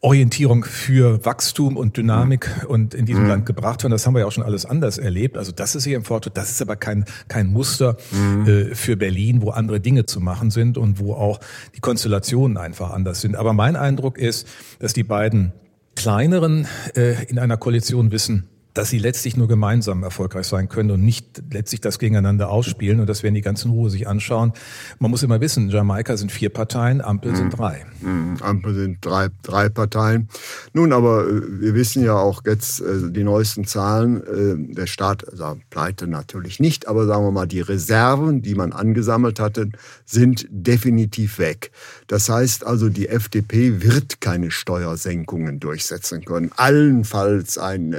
Orientierung 0.04 0.64
für 0.64 1.24
Wachstum 1.24 1.78
und 1.78 1.96
Dynamik 1.96 2.66
und 2.68 2.92
in 2.92 3.06
diesem 3.06 3.22
mhm. 3.22 3.28
Land 3.30 3.46
gebracht 3.46 3.82
werden. 3.82 3.90
Das 3.90 4.06
haben 4.06 4.12
wir 4.12 4.20
ja 4.20 4.26
auch 4.26 4.32
schon 4.32 4.44
alles 4.44 4.66
anders 4.66 4.98
erlebt. 4.98 5.38
Also 5.38 5.50
das 5.50 5.74
ist 5.74 5.84
hier 5.84 5.96
im 5.96 6.04
Vorteil. 6.04 6.30
Das 6.34 6.50
ist 6.50 6.60
aber 6.60 6.76
kein, 6.76 7.06
kein 7.28 7.46
Muster 7.46 7.96
mhm. 8.10 8.46
äh, 8.46 8.74
für 8.74 8.98
Berlin, 8.98 9.40
wo 9.40 9.48
andere 9.48 9.80
Dinge 9.80 10.04
zu 10.04 10.20
machen 10.20 10.50
sind 10.50 10.76
und 10.76 10.98
wo 10.98 11.14
auch 11.14 11.40
die 11.74 11.80
Konstellationen 11.80 12.58
einfach 12.58 12.90
anders 12.90 13.22
sind. 13.22 13.34
Aber 13.34 13.54
mein 13.54 13.76
Eindruck 13.76 14.18
ist, 14.18 14.46
dass 14.78 14.92
die 14.92 15.04
beiden 15.04 15.54
kleineren 15.96 16.66
äh, 16.94 17.24
in 17.24 17.38
einer 17.38 17.56
Koalition 17.56 18.12
wissen, 18.12 18.50
dass 18.74 18.90
sie 18.90 18.98
letztlich 18.98 19.36
nur 19.36 19.46
gemeinsam 19.46 20.02
erfolgreich 20.02 20.46
sein 20.46 20.68
können 20.68 20.90
und 20.90 21.04
nicht 21.04 21.42
letztlich 21.52 21.80
das 21.80 22.00
gegeneinander 22.00 22.50
ausspielen. 22.50 22.98
Und 23.00 23.08
das 23.08 23.22
werden 23.22 23.34
die 23.34 23.40
ganzen 23.40 23.70
Ruhe 23.70 23.88
sich 23.88 24.08
anschauen. 24.08 24.52
Man 24.98 25.12
muss 25.12 25.22
immer 25.22 25.40
wissen, 25.40 25.70
Jamaika 25.70 26.16
sind 26.16 26.32
vier 26.32 26.50
Parteien, 26.50 27.00
Ampel 27.00 27.30
mhm. 27.32 27.36
sind 27.36 27.58
drei. 27.58 27.86
Mhm. 28.00 28.36
Ampel 28.40 28.74
sind 28.74 28.98
drei, 29.00 29.28
drei 29.42 29.68
Parteien. 29.68 30.28
Nun, 30.72 30.92
aber 30.92 31.26
äh, 31.28 31.60
wir 31.60 31.74
wissen 31.74 32.04
ja 32.04 32.16
auch 32.16 32.42
jetzt 32.44 32.80
äh, 32.80 33.10
die 33.10 33.22
neuesten 33.22 33.64
Zahlen. 33.64 34.22
Äh, 34.24 34.74
der 34.74 34.86
Staat, 34.86 35.28
also 35.30 35.56
pleite 35.70 36.08
natürlich 36.08 36.58
nicht, 36.58 36.88
aber 36.88 37.06
sagen 37.06 37.24
wir 37.24 37.30
mal, 37.30 37.46
die 37.46 37.60
Reserven, 37.60 38.42
die 38.42 38.56
man 38.56 38.72
angesammelt 38.72 39.38
hatte, 39.38 39.68
sind 40.04 40.46
definitiv 40.50 41.38
weg. 41.38 41.70
Das 42.08 42.28
heißt 42.28 42.66
also, 42.66 42.88
die 42.88 43.08
FDP 43.08 43.82
wird 43.82 44.20
keine 44.20 44.50
Steuersenkungen 44.50 45.60
durchsetzen 45.60 46.24
können. 46.24 46.50
Allenfalls 46.56 47.56
ein 47.56 47.94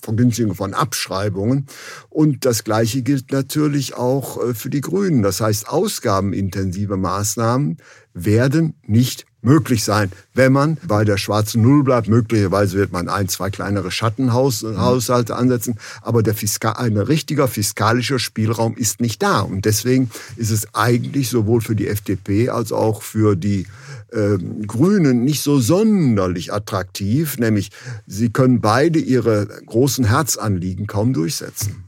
Vergünstigung 0.00 0.54
von 0.54 0.74
Abschreibungen. 0.74 1.66
Und 2.10 2.44
das 2.44 2.64
Gleiche 2.64 3.02
gilt 3.02 3.32
natürlich 3.32 3.94
auch 3.94 4.42
äh, 4.42 4.54
für 4.54 4.70
die 4.70 4.80
Grünen. 4.80 5.22
Das 5.22 5.40
heißt, 5.40 5.68
ausgabenintensive 5.68 6.96
Maßnahmen 6.96 7.78
werden 8.12 8.74
nicht 8.86 9.26
möglich 9.44 9.84
sein, 9.84 10.10
wenn 10.32 10.52
man 10.52 10.78
bei 10.86 11.04
der 11.04 11.18
schwarzen 11.18 11.62
Null 11.62 11.84
bleibt. 11.84 12.08
Möglicherweise 12.08 12.78
wird 12.78 12.92
man 12.92 13.08
ein, 13.08 13.28
zwei 13.28 13.50
kleinere 13.50 13.90
Schattenhaushalte 13.90 15.36
ansetzen, 15.36 15.78
aber 16.00 16.22
der 16.22 16.34
Fiskal, 16.34 16.76
ein 16.76 16.96
richtiger 16.96 17.46
fiskalischer 17.46 18.18
Spielraum 18.18 18.76
ist 18.76 19.00
nicht 19.00 19.22
da. 19.22 19.40
Und 19.40 19.64
deswegen 19.64 20.10
ist 20.36 20.50
es 20.50 20.74
eigentlich 20.74 21.28
sowohl 21.28 21.60
für 21.60 21.76
die 21.76 21.88
FDP 21.88 22.48
als 22.48 22.72
auch 22.72 23.02
für 23.02 23.36
die 23.36 23.66
äh, 24.12 24.38
Grünen 24.66 25.24
nicht 25.24 25.42
so 25.42 25.58
sonderlich 25.58 26.52
attraktiv, 26.52 27.38
nämlich 27.38 27.70
sie 28.06 28.30
können 28.30 28.60
beide 28.60 28.98
ihre 28.98 29.46
großen 29.66 30.04
Herzanliegen 30.04 30.86
kaum 30.86 31.12
durchsetzen. 31.12 31.84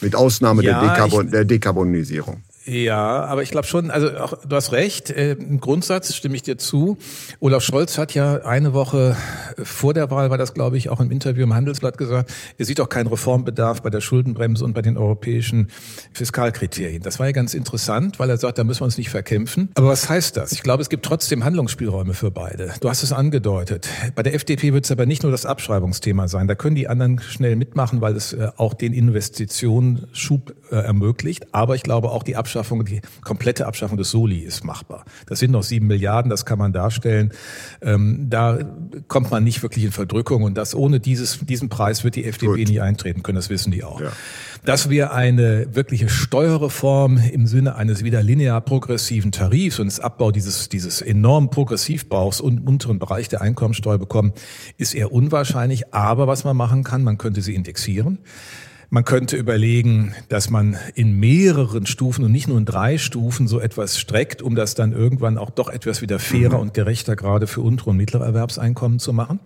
Mit 0.00 0.14
Ausnahme 0.14 0.62
ja, 0.62 0.80
der, 0.80 0.90
Dekarbon 0.90 1.30
der 1.30 1.44
Dekarbonisierung. 1.44 2.42
Ja, 2.68 3.24
aber 3.24 3.42
ich 3.42 3.50
glaube 3.50 3.66
schon, 3.66 3.90
also 3.90 4.14
auch, 4.18 4.34
du 4.46 4.54
hast 4.54 4.72
recht, 4.72 5.08
äh, 5.08 5.32
im 5.32 5.58
Grundsatz 5.58 6.14
stimme 6.14 6.36
ich 6.36 6.42
dir 6.42 6.58
zu. 6.58 6.98
Olaf 7.40 7.62
Scholz 7.62 7.96
hat 7.96 8.12
ja 8.12 8.42
eine 8.42 8.74
Woche 8.74 9.16
vor 9.62 9.94
der 9.94 10.10
Wahl, 10.10 10.28
war 10.28 10.36
das 10.36 10.52
glaube 10.52 10.76
ich 10.76 10.90
auch 10.90 11.00
im 11.00 11.10
Interview 11.10 11.44
im 11.44 11.54
Handelsblatt 11.54 11.96
gesagt, 11.96 12.30
er 12.58 12.66
sieht 12.66 12.78
auch 12.82 12.90
keinen 12.90 13.06
Reformbedarf 13.06 13.80
bei 13.80 13.88
der 13.88 14.02
Schuldenbremse 14.02 14.66
und 14.66 14.74
bei 14.74 14.82
den 14.82 14.98
europäischen 14.98 15.68
Fiskalkriterien. 16.12 17.02
Das 17.02 17.18
war 17.18 17.24
ja 17.24 17.32
ganz 17.32 17.54
interessant, 17.54 18.18
weil 18.18 18.28
er 18.28 18.36
sagt, 18.36 18.58
da 18.58 18.64
müssen 18.64 18.82
wir 18.82 18.84
uns 18.84 18.98
nicht 18.98 19.08
verkämpfen. 19.08 19.70
Aber 19.74 19.88
was 19.88 20.10
heißt 20.10 20.36
das? 20.36 20.52
Ich 20.52 20.62
glaube, 20.62 20.82
es 20.82 20.90
gibt 20.90 21.06
trotzdem 21.06 21.44
Handlungsspielräume 21.44 22.12
für 22.12 22.30
beide. 22.30 22.74
Du 22.82 22.90
hast 22.90 23.02
es 23.02 23.14
angedeutet. 23.14 23.88
Bei 24.14 24.22
der 24.22 24.34
FDP 24.34 24.74
wird 24.74 24.84
es 24.84 24.90
aber 24.90 25.06
nicht 25.06 25.22
nur 25.22 25.32
das 25.32 25.46
Abschreibungsthema 25.46 26.28
sein. 26.28 26.48
Da 26.48 26.54
können 26.54 26.76
die 26.76 26.86
anderen 26.86 27.18
schnell 27.18 27.56
mitmachen, 27.56 28.02
weil 28.02 28.14
es 28.14 28.34
äh, 28.34 28.48
auch 28.58 28.74
den 28.74 28.92
Investitionsschub 28.92 30.54
äh, 30.70 30.76
ermöglicht. 30.76 31.46
Aber 31.52 31.74
ich 31.74 31.82
glaube 31.82 32.10
auch 32.10 32.22
die 32.22 32.36
Abschreibung 32.36 32.57
Abschaffung, 32.58 32.84
die 32.84 33.00
komplette 33.22 33.66
Abschaffung 33.66 33.96
des 33.96 34.10
Soli 34.10 34.40
ist 34.40 34.64
machbar. 34.64 35.04
Das 35.26 35.38
sind 35.38 35.52
noch 35.52 35.62
sieben 35.62 35.86
Milliarden, 35.86 36.30
das 36.30 36.44
kann 36.44 36.58
man 36.58 36.72
darstellen. 36.72 37.32
Ähm, 37.80 38.26
da 38.28 38.58
kommt 39.08 39.30
man 39.30 39.44
nicht 39.44 39.62
wirklich 39.62 39.84
in 39.84 39.92
Verdrückung 39.92 40.42
und 40.42 40.56
das 40.56 40.74
ohne 40.74 41.00
dieses, 41.00 41.38
diesen 41.40 41.68
Preis 41.68 42.04
wird 42.04 42.16
die 42.16 42.24
FDP 42.24 42.64
Gut. 42.64 42.68
nie 42.68 42.80
eintreten 42.80 43.22
können, 43.22 43.36
das 43.36 43.50
wissen 43.50 43.70
die 43.70 43.84
auch. 43.84 44.00
Ja. 44.00 44.12
Dass 44.64 44.90
wir 44.90 45.12
eine 45.12 45.74
wirkliche 45.74 46.08
Steuerreform 46.08 47.18
im 47.18 47.46
Sinne 47.46 47.76
eines 47.76 48.02
wieder 48.02 48.22
linear 48.22 48.60
progressiven 48.60 49.32
Tarifs 49.32 49.78
und 49.78 49.86
des 49.86 50.00
Abbau 50.00 50.30
dieses, 50.30 50.68
dieses 50.68 51.00
enormen 51.00 51.50
Progressivbaus 51.50 52.40
und 52.40 52.66
unteren 52.66 52.98
Bereich 52.98 53.28
der 53.28 53.40
Einkommensteuer 53.40 53.98
bekommen, 53.98 54.32
ist 54.76 54.94
eher 54.94 55.12
unwahrscheinlich. 55.12 55.94
Aber 55.94 56.26
was 56.26 56.44
man 56.44 56.56
machen 56.56 56.84
kann, 56.84 57.04
man 57.04 57.18
könnte 57.18 57.40
sie 57.40 57.54
indexieren. 57.54 58.18
Man 58.90 59.04
könnte 59.04 59.36
überlegen, 59.36 60.14
dass 60.30 60.48
man 60.48 60.78
in 60.94 61.20
mehreren 61.20 61.84
Stufen 61.84 62.24
und 62.24 62.32
nicht 62.32 62.48
nur 62.48 62.56
in 62.56 62.64
drei 62.64 62.96
Stufen 62.96 63.46
so 63.46 63.60
etwas 63.60 63.98
streckt, 63.98 64.40
um 64.40 64.54
das 64.54 64.74
dann 64.74 64.92
irgendwann 64.92 65.36
auch 65.36 65.50
doch 65.50 65.68
etwas 65.68 66.00
wieder 66.00 66.18
fairer 66.18 66.56
mhm. 66.56 66.62
und 66.62 66.74
gerechter 66.74 67.14
gerade 67.14 67.46
für 67.46 67.60
untere 67.60 67.90
und 67.90 67.98
mittlere 67.98 68.24
Erwerbseinkommen 68.24 68.98
zu 68.98 69.12
machen. 69.12 69.40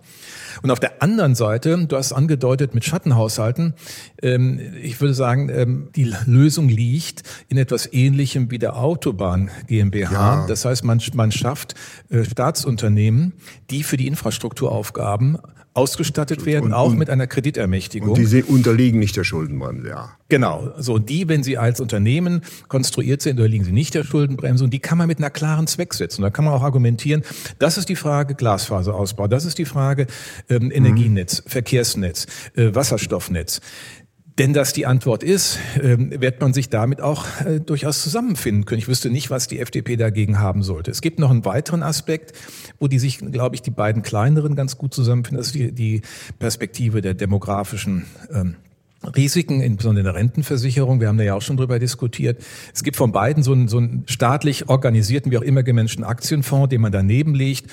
Und 0.61 0.71
auf 0.71 0.79
der 0.79 1.01
anderen 1.03 1.35
Seite, 1.35 1.85
du 1.85 1.97
hast 1.97 2.13
angedeutet 2.13 2.73
mit 2.73 2.85
Schattenhaushalten, 2.85 3.73
ähm, 4.21 4.61
ich 4.81 5.01
würde 5.01 5.13
sagen, 5.13 5.49
ähm, 5.49 5.89
die 5.93 6.13
Lösung 6.25 6.69
liegt 6.69 7.23
in 7.49 7.57
etwas 7.57 7.91
Ähnlichem 7.91 8.49
wie 8.49 8.59
der 8.59 8.77
Autobahn 8.77 9.51
GmbH. 9.67 10.11
Ja. 10.11 10.47
Das 10.47 10.63
heißt, 10.63 10.85
man, 10.85 11.01
man 11.15 11.33
schafft 11.33 11.75
äh, 12.09 12.23
Staatsunternehmen, 12.23 13.33
die 13.69 13.83
für 13.83 13.97
die 13.97 14.07
Infrastrukturaufgaben 14.07 15.37
ausgestattet 15.73 16.45
werden, 16.45 16.65
und, 16.65 16.73
auch 16.73 16.91
und, 16.91 16.97
mit 16.97 17.09
einer 17.09 17.27
Kreditermächtigung. 17.27 18.09
Und 18.09 18.31
die 18.31 18.43
unterliegen 18.43 18.99
nicht 18.99 19.15
der 19.15 19.23
Schuldenbremse, 19.23 19.89
ja. 19.89 20.11
Genau. 20.29 20.71
So, 20.77 20.99
die, 20.99 21.27
wenn 21.29 21.43
sie 21.43 21.57
als 21.57 21.79
Unternehmen 21.79 22.41
konstruiert 22.67 23.21
sind, 23.21 23.37
unterliegen 23.37 23.65
sie 23.65 23.71
nicht 23.71 23.93
der 23.93 24.03
Schuldenbremse. 24.03 24.63
Und 24.63 24.71
die 24.71 24.79
kann 24.79 24.97
man 24.97 25.07
mit 25.07 25.19
einer 25.19 25.29
klaren 25.29 25.67
Zweck 25.67 25.93
setzen. 25.93 26.21
Da 26.21 26.29
kann 26.29 26.45
man 26.45 26.53
auch 26.53 26.63
argumentieren, 26.63 27.23
das 27.59 27.77
ist 27.77 27.89
die 27.89 27.95
Frage 27.95 28.35
Glasfaserausbau, 28.35 29.27
das 29.27 29.45
ist 29.45 29.57
die 29.57 29.65
Frage 29.65 30.07
ähm, 30.49 30.71
Energienetz, 30.71 31.43
mhm. 31.43 31.49
Verkehrsnetz, 31.49 32.27
äh, 32.55 32.73
Wasserstoffnetz. 32.73 33.61
Denn 34.39 34.53
dass 34.53 34.73
die 34.73 34.87
Antwort 34.87 35.21
ist, 35.21 35.59
ähm, 35.81 36.09
wird 36.19 36.41
man 36.41 36.53
sich 36.53 36.69
damit 36.69 37.01
auch 37.01 37.25
äh, 37.45 37.59
durchaus 37.59 38.01
zusammenfinden 38.01 38.65
können. 38.65 38.79
Ich 38.79 38.87
wüsste 38.87 39.11
nicht, 39.11 39.29
was 39.29 39.47
die 39.47 39.59
FDP 39.59 39.95
dagegen 39.95 40.39
haben 40.39 40.63
sollte. 40.63 40.89
Es 40.89 41.01
gibt 41.01 41.19
noch 41.19 41.29
einen 41.29 41.45
weiteren 41.45 41.83
Aspekt, 41.83 42.33
wo 42.79 42.87
die 42.87 42.97
sich, 42.97 43.19
glaube 43.19 43.55
ich, 43.55 43.61
die 43.61 43.69
beiden 43.69 44.01
kleineren 44.01 44.55
ganz 44.55 44.77
gut 44.77 44.93
zusammenfinden. 44.93 45.37
Das 45.37 45.55
ist 45.55 45.77
die, 45.77 46.01
Perspektive 46.39 47.01
der 47.01 47.13
demografischen 47.13 48.05
ähm, 48.33 48.55
Risiken, 49.15 49.61
insbesondere 49.61 50.01
in 50.01 50.05
der 50.05 50.15
Rentenversicherung. 50.15 50.99
Wir 50.99 51.09
haben 51.09 51.17
da 51.17 51.23
ja 51.23 51.35
auch 51.35 51.41
schon 51.41 51.57
drüber 51.57 51.77
diskutiert. 51.77 52.41
Es 52.73 52.83
gibt 52.83 52.97
von 52.97 53.11
beiden 53.11 53.43
so 53.43 53.51
einen, 53.51 53.67
so 53.67 53.77
einen 53.77 54.03
staatlich 54.07 54.67
organisierten, 54.67 55.31
wie 55.31 55.37
auch 55.37 55.43
immer 55.43 55.61
gemanagten 55.61 56.03
Aktienfonds, 56.03 56.69
den 56.69 56.81
man 56.81 56.91
daneben 56.91 57.35
legt 57.35 57.69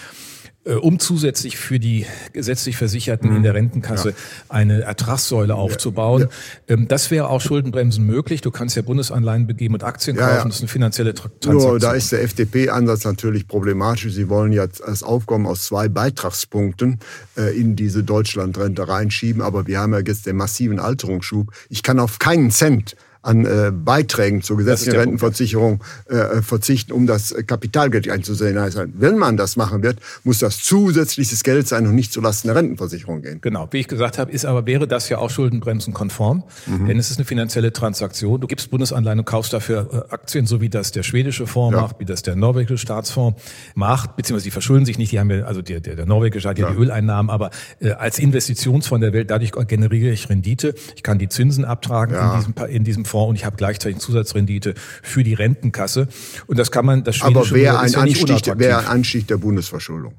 um 0.65 0.99
zusätzlich 0.99 1.57
für 1.57 1.81
die 1.81 2.05
gesetzlich 2.35 2.77
Versicherten 2.77 3.35
in 3.35 3.43
der 3.43 3.53
mhm. 3.53 3.57
Rentenkasse 3.57 4.11
ja. 4.11 4.15
eine 4.51 4.83
Ertragssäule 4.83 5.55
aufzubauen. 5.55 6.29
Ja. 6.69 6.75
Ähm, 6.75 6.87
das 6.87 7.11
wäre 7.11 7.29
auch 7.29 7.41
Schuldenbremsen 7.41 8.05
möglich. 8.05 8.43
Du 8.43 8.51
kannst 8.51 8.77
ja 8.77 8.83
Bundesanleihen 8.83 9.47
begeben 9.47 9.75
und 9.75 9.85
Aktien 9.85 10.17
kaufen. 10.17 10.37
Ja, 10.37 10.45
das 10.45 10.57
ist 10.57 10.61
eine 10.61 10.69
finanzielle 10.69 11.15
Transaktion. 11.15 11.55
Nur 11.55 11.79
da 11.79 11.93
ist 11.95 12.13
der 12.13 12.23
FDP-Ansatz 12.23 13.05
natürlich 13.05 13.49
problematisch. 13.49 14.13
Sie 14.13 14.29
wollen 14.29 14.53
jetzt 14.53 14.83
das 14.87 15.03
Aufkommen 15.03 15.47
aus 15.47 15.65
zwei 15.65 15.89
Beitragspunkten 15.89 17.01
äh, 17.39 17.59
in 17.59 17.75
diese 17.75 18.05
Deutschlandrente 18.05 18.87
reinschieben. 18.87 19.41
Aber 19.41 19.67
wir 19.67 19.81
haben 19.81 19.95
ja 19.95 20.01
jetzt 20.01 20.27
den 20.27 20.37
massiven 20.37 20.79
Alterungsschub. 20.79 21.51
Ich 21.71 21.83
kann 21.83 21.99
auf 21.99 22.19
keinen 22.19 22.51
Cent 22.51 22.97
an 23.23 23.45
äh, 23.45 23.71
Beiträgen 23.73 24.41
zur 24.41 24.57
gesetzlichen 24.57 24.99
Rentenversicherung 24.99 25.85
äh, 26.07 26.41
verzichten, 26.41 26.93
um 26.93 27.07
das 27.07 27.35
Kapitalgeld 27.47 28.09
einzusehen. 28.09 28.57
Also, 28.57 28.85
wenn 28.95 29.19
man 29.19 29.37
das 29.37 29.57
machen 29.57 29.83
wird, 29.83 29.99
muss 30.25 30.39
das 30.39 30.63
zusätzliches 30.63 31.43
Geld 31.45 31.69
sein 31.69 31.87
und 31.87 31.95
nicht 31.95 32.13
zulasten 32.13 32.49
der 32.49 32.57
Rentenversicherung 32.57 33.21
gehen. 33.21 33.41
Genau, 33.43 33.69
wie 33.73 33.79
ich 33.79 33.89
gesagt 33.89 34.19
habe, 34.19 34.33
ist 34.33 34.47
aber 34.47 34.65
wäre 34.67 34.89
das 34.89 35.11
ja 35.11 35.19
auch 35.19 35.29
schuldenbremsenkonform, 35.29 36.45
mhm. 36.67 36.87
denn 36.87 36.99
es 36.99 37.11
ist 37.11 37.19
eine 37.19 37.27
finanzielle 37.27 37.73
Transaktion. 37.73 38.41
Du 38.41 38.47
gibst 38.47 38.71
Bundesanleihen 38.71 39.19
und 39.19 39.27
kaufst 39.27 39.53
dafür 39.53 40.07
äh, 40.09 40.15
Aktien, 40.15 40.47
so 40.47 40.63
wie 40.63 40.71
das 40.71 40.93
der 40.93 41.03
schwedische 41.03 41.47
Fonds 41.47 41.77
ja. 41.77 41.83
macht, 41.83 42.01
wie 42.01 42.07
das 42.07 42.23
der 42.23 42.37
norwegische 42.37 42.79
Staatsfonds 42.79 43.41
macht, 43.75 44.17
beziehungsweise 44.17 44.45
die 44.45 44.51
verschulden 44.51 44.87
sich 44.87 44.97
nicht, 44.97 45.13
die 45.13 45.21
haben 45.21 45.31
ja, 45.31 45.45
also 45.45 45.61
der, 45.61 45.81
der, 45.81 45.97
der 45.97 46.07
norwegische 46.07 46.49
hat 46.49 46.59
ja, 46.59 46.69
ja 46.69 46.73
die 46.73 46.79
Öleinnahmen, 46.79 47.31
aber 47.31 47.51
äh, 47.81 47.91
als 47.91 48.19
Investitionsfonds 48.19 49.03
der 49.03 49.13
Welt, 49.13 49.31
dadurch 49.31 49.53
generiere 49.69 50.13
ich 50.13 50.31
Rendite. 50.31 50.75
Ich 50.97 51.03
kann 51.03 51.19
die 51.19 51.29
Zinsen 51.29 51.67
abtragen 51.67 52.15
ja. 52.15 52.33
in 52.33 52.39
diesem, 52.39 52.67
in 52.69 52.85
diesem 52.85 53.05
Fonds 53.11 53.29
und 53.29 53.37
ich 53.37 53.45
habe 53.45 53.57
gleichzeitig 53.57 53.99
Zusatzrendite 53.99 54.75
für 55.03 55.25
die 55.25 55.35
Rentenkasse. 55.35 56.09
Und 56.47 56.59
das 56.59 56.71
kann 56.71 56.87
man, 56.87 57.05
das 57.05 57.21
Aber 57.23 57.49
wer 57.51 57.81
ein, 57.81 57.95
Anstieg, 57.95 58.53
wer 58.57 58.79
ein 58.79 58.87
Anstieg 58.87 59.27
der 59.27 59.37
Bundesverschuldung? 59.37 60.15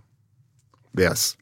Wär's? 0.94 1.38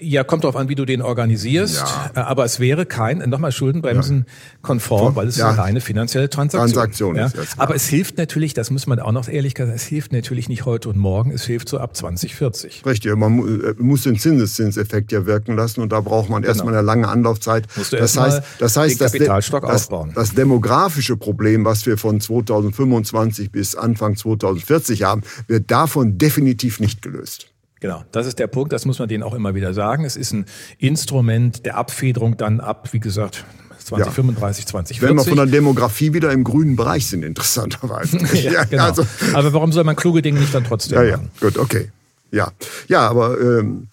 Ja, 0.00 0.24
kommt 0.24 0.44
darauf 0.44 0.56
an, 0.56 0.68
wie 0.68 0.74
du 0.74 0.84
den 0.84 1.02
organisierst. 1.02 1.76
Ja. 1.76 2.10
Äh, 2.14 2.20
aber 2.20 2.44
es 2.44 2.58
wäre 2.58 2.86
kein, 2.86 3.18
nochmal 3.18 3.52
Schuldenbremsen 3.52 4.26
konform, 4.62 5.14
weil 5.14 5.28
es 5.28 5.36
ja. 5.36 5.50
eine 5.50 5.58
reine 5.58 5.80
finanzielle 5.80 6.28
Transaktion, 6.28 6.72
Transaktion 6.72 7.16
ist. 7.16 7.36
Jetzt, 7.36 7.60
aber 7.60 7.74
es 7.74 7.86
hilft 7.86 8.18
natürlich, 8.18 8.54
das 8.54 8.70
muss 8.70 8.86
man 8.86 8.98
auch 8.98 9.12
noch 9.12 9.28
ehrlich 9.28 9.54
sagen, 9.56 9.70
es 9.70 9.84
hilft 9.84 10.12
natürlich 10.12 10.48
nicht 10.48 10.64
heute 10.64 10.88
und 10.88 10.96
morgen, 10.96 11.30
es 11.30 11.44
hilft 11.44 11.68
so 11.68 11.78
ab 11.78 11.96
2040. 11.96 12.84
Richtig, 12.84 13.14
man 13.16 13.38
äh, 13.38 13.74
muss 13.78 14.02
den 14.02 14.18
Zinseszinseffekt 14.18 15.12
ja 15.12 15.26
wirken 15.26 15.56
lassen 15.56 15.80
und 15.80 15.92
da 15.92 16.00
braucht 16.00 16.30
man 16.30 16.42
genau. 16.42 16.52
erstmal 16.52 16.74
eine 16.74 16.82
lange 16.82 17.08
Anlaufzeit. 17.08 17.66
Musst 17.76 17.92
du 17.92 17.96
das 17.96 18.16
heißt, 18.16 18.42
das 18.58 18.76
heißt, 18.76 19.00
den 19.00 19.06
Kapitalstock 19.06 19.66
das, 19.66 19.84
aufbauen. 19.84 20.12
Das, 20.14 20.28
das 20.28 20.36
demografische 20.36 21.16
Problem, 21.16 21.64
was 21.64 21.86
wir 21.86 21.98
von 21.98 22.20
2025 22.20 23.52
bis 23.52 23.76
Anfang 23.76 24.16
2040 24.16 25.04
haben, 25.04 25.22
wird 25.46 25.70
davon 25.70 26.18
definitiv 26.18 26.80
nicht 26.80 27.02
gelöst. 27.02 27.52
Genau, 27.86 28.02
das 28.10 28.26
ist 28.26 28.40
der 28.40 28.48
Punkt, 28.48 28.72
das 28.72 28.84
muss 28.84 28.98
man 28.98 29.08
denen 29.08 29.22
auch 29.22 29.32
immer 29.32 29.54
wieder 29.54 29.72
sagen. 29.72 30.04
Es 30.04 30.16
ist 30.16 30.32
ein 30.32 30.46
Instrument 30.78 31.64
der 31.64 31.76
Abfederung 31.76 32.36
dann 32.36 32.58
ab, 32.58 32.88
wie 32.90 32.98
gesagt, 32.98 33.44
2035, 33.78 34.64
ja. 34.64 34.70
2040. 34.70 35.02
Wenn 35.02 35.14
wir 35.16 35.22
von 35.22 35.36
der 35.36 35.46
Demografie 35.46 36.12
wieder 36.12 36.32
im 36.32 36.42
grünen 36.42 36.74
Bereich 36.74 37.06
sind, 37.06 37.24
interessanterweise. 37.24 38.18
ja, 38.34 38.64
genau. 38.64 38.86
Also. 38.86 39.06
Aber 39.34 39.52
warum 39.52 39.70
soll 39.70 39.84
man 39.84 39.94
kluge 39.94 40.20
Dinge 40.20 40.40
nicht 40.40 40.52
dann 40.52 40.64
trotzdem 40.64 41.00
ja, 41.00 41.16
machen? 41.16 41.30
Ja, 41.40 41.48
gut, 41.48 41.58
okay. 41.58 41.92
Ja, 42.32 42.50
ja 42.88 43.08
aber... 43.08 43.40
Ähm, 43.40 43.86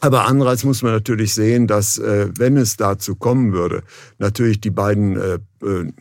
aber 0.00 0.26
andererseits 0.26 0.64
muss 0.64 0.82
man 0.82 0.92
natürlich 0.92 1.34
sehen, 1.34 1.66
dass 1.66 1.98
äh, 1.98 2.28
wenn 2.36 2.56
es 2.56 2.78
dazu 2.78 3.14
kommen 3.14 3.52
würde, 3.52 3.82
natürlich 4.18 4.60
die 4.60 4.70
beiden 4.70 5.16
äh, 5.16 5.34
äh 5.62 5.92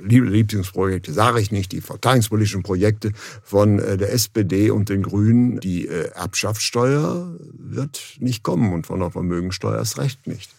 Lieblingsprojekte 0.00 1.12
sage 1.12 1.40
ich 1.40 1.50
nicht, 1.50 1.72
die 1.72 1.80
verteidigungspolitischen 1.80 2.62
Projekte 2.62 3.12
von 3.42 3.78
äh, 3.78 3.96
der 3.96 4.12
SPD 4.12 4.70
und 4.70 4.88
den 4.88 5.02
Grünen. 5.02 5.60
Die 5.60 5.88
äh, 5.88 6.10
Erbschaftssteuer 6.14 7.34
wird 7.52 8.16
nicht 8.18 8.42
kommen 8.42 8.72
und 8.72 8.86
von 8.86 9.00
der 9.00 9.10
Vermögensteuer 9.10 9.76
erst 9.76 9.98
recht 9.98 10.26
nicht. 10.26 10.50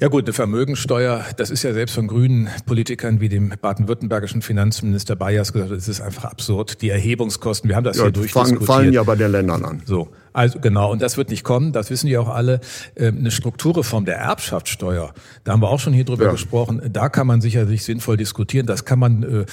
Ja 0.00 0.08
gut, 0.08 0.24
eine 0.24 0.32
Vermögensteuer, 0.32 1.24
das 1.36 1.50
ist 1.50 1.62
ja 1.62 1.72
selbst 1.72 1.94
von 1.94 2.06
grünen 2.06 2.48
Politikern 2.66 3.20
wie 3.20 3.28
dem 3.28 3.54
baden-württembergischen 3.60 4.42
Finanzminister 4.42 5.16
Bayers 5.16 5.52
gesagt, 5.52 5.70
das 5.70 5.88
ist 5.88 6.00
einfach 6.00 6.24
absurd. 6.24 6.82
Die 6.82 6.90
Erhebungskosten, 6.90 7.68
wir 7.68 7.76
haben 7.76 7.84
das 7.84 7.96
ja, 7.96 8.04
hier 8.04 8.12
durchdiskutiert. 8.12 8.64
fallen 8.64 8.92
ja 8.92 9.02
bei 9.02 9.16
den 9.16 9.30
Ländern 9.30 9.64
an. 9.64 9.82
So, 9.86 10.10
also 10.34 10.58
genau, 10.58 10.90
und 10.90 11.00
das 11.00 11.16
wird 11.16 11.30
nicht 11.30 11.44
kommen, 11.44 11.72
das 11.72 11.90
wissen 11.90 12.08
die 12.08 12.18
auch 12.18 12.28
alle. 12.28 12.60
Ähm, 12.96 13.18
eine 13.18 13.30
Strukturreform 13.30 14.04
der 14.04 14.16
Erbschaftssteuer, 14.16 15.14
da 15.44 15.52
haben 15.52 15.62
wir 15.62 15.68
auch 15.68 15.78
schon 15.78 15.92
hier 15.92 16.04
drüber 16.04 16.24
ja. 16.24 16.32
gesprochen, 16.32 16.82
da 16.92 17.08
kann 17.08 17.28
man 17.28 17.40
sicherlich 17.40 17.84
sinnvoll 17.84 18.16
diskutieren. 18.16 18.66
Das 18.66 18.84
kann 18.84 18.98
man 18.98 19.22
äh, 19.22 19.46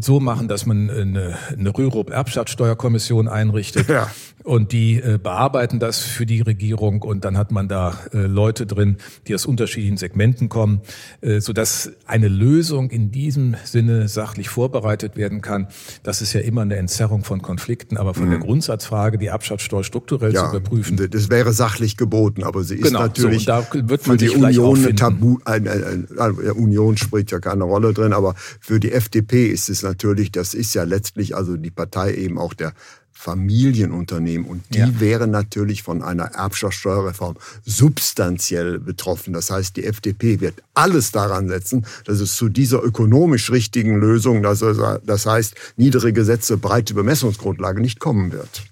so 0.00 0.20
machen, 0.20 0.46
dass 0.46 0.64
man 0.64 0.88
eine, 0.88 1.36
eine 1.52 1.76
Rürup-Erbschaftssteuerkommission 1.76 3.26
einrichtet. 3.26 3.88
Ja. 3.88 4.08
Und 4.48 4.72
die 4.72 4.94
äh, 4.94 5.18
bearbeiten 5.22 5.78
das 5.78 5.98
für 5.98 6.24
die 6.24 6.40
Regierung 6.40 7.02
und 7.02 7.26
dann 7.26 7.36
hat 7.36 7.52
man 7.52 7.68
da 7.68 7.98
äh, 8.14 8.20
Leute 8.20 8.64
drin, 8.64 8.96
die 9.26 9.34
aus 9.34 9.44
unterschiedlichen 9.44 9.98
Segmenten 9.98 10.48
kommen, 10.48 10.80
äh, 11.20 11.40
sodass 11.40 11.92
eine 12.06 12.28
Lösung 12.28 12.88
in 12.88 13.10
diesem 13.10 13.56
Sinne 13.64 14.08
sachlich 14.08 14.48
vorbereitet 14.48 15.18
werden 15.18 15.42
kann. 15.42 15.68
Das 16.02 16.22
ist 16.22 16.32
ja 16.32 16.40
immer 16.40 16.62
eine 16.62 16.76
Entzerrung 16.76 17.24
von 17.24 17.42
Konflikten, 17.42 17.98
aber 17.98 18.14
von 18.14 18.28
mhm. 18.28 18.30
der 18.30 18.38
Grundsatzfrage, 18.38 19.18
die 19.18 19.26
Erbschaftssteuer 19.26 19.84
strukturell 19.84 20.32
ja, 20.32 20.44
zu 20.44 20.56
überprüfen. 20.56 20.96
Das 21.10 21.28
wäre 21.28 21.52
sachlich 21.52 21.98
geboten, 21.98 22.42
aber 22.42 22.64
sie 22.64 22.76
ist 22.76 22.84
genau, 22.84 23.00
natürlich 23.00 23.44
so, 23.44 23.52
da 23.52 23.66
wird 23.70 24.06
man 24.06 24.18
für 24.18 24.24
die 24.24 24.30
Union 24.30 24.82
ein 24.82 24.96
Tabu. 24.96 25.40
Ein, 25.44 25.68
ein, 25.68 26.08
ein, 26.18 26.32
Union 26.52 26.96
spielt 26.96 27.30
ja 27.30 27.38
keine 27.38 27.64
Rolle 27.64 27.92
drin, 27.92 28.14
aber 28.14 28.34
für 28.60 28.80
die 28.80 28.92
FDP 28.92 29.48
ist 29.48 29.68
es 29.68 29.82
natürlich, 29.82 30.32
das 30.32 30.54
ist 30.54 30.72
ja 30.72 30.84
letztlich 30.84 31.36
also 31.36 31.58
die 31.58 31.70
Partei 31.70 32.14
eben 32.14 32.38
auch 32.38 32.54
der 32.54 32.72
Familienunternehmen 33.20 34.46
und 34.46 34.62
die 34.72 34.78
ja. 34.78 35.00
wären 35.00 35.32
natürlich 35.32 35.82
von 35.82 36.04
einer 36.04 36.26
Erbschaftssteuerreform 36.36 37.34
substanziell 37.64 38.78
betroffen. 38.78 39.32
Das 39.32 39.50
heißt, 39.50 39.76
die 39.76 39.84
FDP 39.84 40.40
wird 40.40 40.62
alles 40.74 41.10
daran 41.10 41.48
setzen, 41.48 41.84
dass 42.04 42.20
es 42.20 42.36
zu 42.36 42.48
dieser 42.48 42.80
ökonomisch 42.80 43.50
richtigen 43.50 43.98
Lösung, 43.98 44.44
das 44.44 45.26
heißt 45.26 45.56
niedrige 45.76 46.24
Sätze, 46.24 46.58
breite 46.58 46.94
Bemessungsgrundlage, 46.94 47.80
nicht 47.80 47.98
kommen 47.98 48.30
wird. 48.30 48.62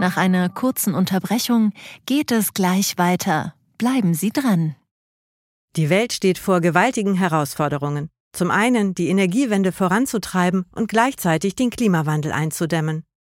Nach 0.00 0.16
einer 0.16 0.48
kurzen 0.48 0.94
Unterbrechung 0.94 1.72
geht 2.06 2.32
es 2.32 2.52
gleich 2.52 2.98
weiter. 2.98 3.54
Bleiben 3.78 4.14
Sie 4.14 4.30
dran. 4.30 4.74
Die 5.76 5.88
Welt 5.88 6.12
steht 6.12 6.38
vor 6.38 6.60
gewaltigen 6.60 7.14
Herausforderungen. 7.14 8.08
Zum 8.32 8.50
einen 8.50 8.94
die 8.94 9.08
Energiewende 9.08 9.70
voranzutreiben 9.70 10.64
und 10.72 10.88
gleichzeitig 10.88 11.54
den 11.54 11.70
Klimawandel 11.70 12.32
einzudämmen. 12.32 13.04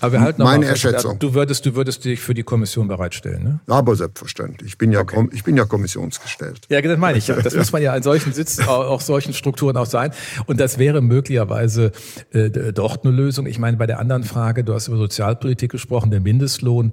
Aber 0.00 0.12
wir 0.12 0.20
halten 0.20 0.42
Meine 0.42 0.66
Erschätzung. 0.66 1.18
Du 1.18 1.34
würdest, 1.34 1.66
du 1.66 1.74
würdest 1.74 2.04
dich 2.04 2.20
für 2.20 2.34
die 2.34 2.42
Kommission 2.42 2.88
bereitstellen, 2.88 3.42
ne? 3.42 3.60
Aber 3.66 3.96
selbstverständlich. 3.96 4.72
Ich 4.72 4.78
bin 4.78 4.92
ja, 4.92 5.00
okay. 5.00 5.28
ich 5.32 5.44
bin 5.44 5.56
ja 5.56 5.64
kommissionsgestellt. 5.64 6.60
Ja, 6.68 6.80
das 6.80 6.98
meine 6.98 7.18
ich. 7.18 7.26
Das 7.26 7.54
muss 7.54 7.72
man 7.72 7.82
ja 7.82 7.94
in 7.96 8.02
solchen 8.02 8.32
Sitz, 8.32 8.58
auch 8.66 9.00
solchen 9.00 9.34
Strukturen 9.34 9.76
auch 9.76 9.86
sein. 9.86 10.12
Und 10.46 10.60
das 10.60 10.78
wäre 10.78 11.00
möglicherweise 11.00 11.92
äh, 12.32 12.50
doch 12.72 13.02
eine 13.02 13.12
Lösung. 13.12 13.46
Ich 13.46 13.58
meine, 13.58 13.76
bei 13.76 13.86
der 13.86 13.98
anderen 13.98 14.24
Frage, 14.24 14.64
du 14.64 14.74
hast 14.74 14.88
über 14.88 14.96
Sozialpolitik 14.96 15.70
gesprochen, 15.70 16.10
der 16.10 16.20
Mindestlohn. 16.20 16.92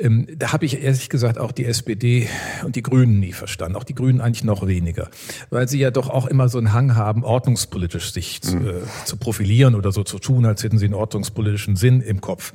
Ähm, 0.00 0.26
da 0.36 0.52
habe 0.52 0.64
ich 0.64 0.82
ehrlich 0.82 1.08
gesagt 1.08 1.38
auch 1.38 1.52
die 1.52 1.66
SPD 1.66 2.28
und 2.64 2.76
die 2.76 2.82
Grünen 2.82 3.20
nie 3.20 3.32
verstanden. 3.32 3.76
Auch 3.76 3.84
die 3.84 3.94
Grünen 3.94 4.20
eigentlich 4.20 4.44
noch 4.44 4.66
weniger. 4.66 5.10
Weil 5.50 5.68
sie 5.68 5.78
ja 5.78 5.90
doch 5.90 6.08
auch 6.08 6.26
immer 6.26 6.48
so 6.48 6.58
einen 6.58 6.72
Hang 6.72 6.96
haben, 6.96 7.22
ordnungspolitisch 7.22 8.12
sich 8.12 8.40
mhm. 8.44 8.66
äh, 8.66 8.72
zu 9.04 9.16
profilieren 9.16 9.74
oder 9.74 9.92
so 9.92 10.02
zu 10.02 10.18
tun, 10.18 10.46
als 10.46 10.64
hätten 10.64 10.78
sie 10.78 10.86
einen 10.86 10.94
ordnungspolitischen 10.94 11.76
Sinn 11.76 12.00
im 12.00 12.20
Kopf. 12.20 12.52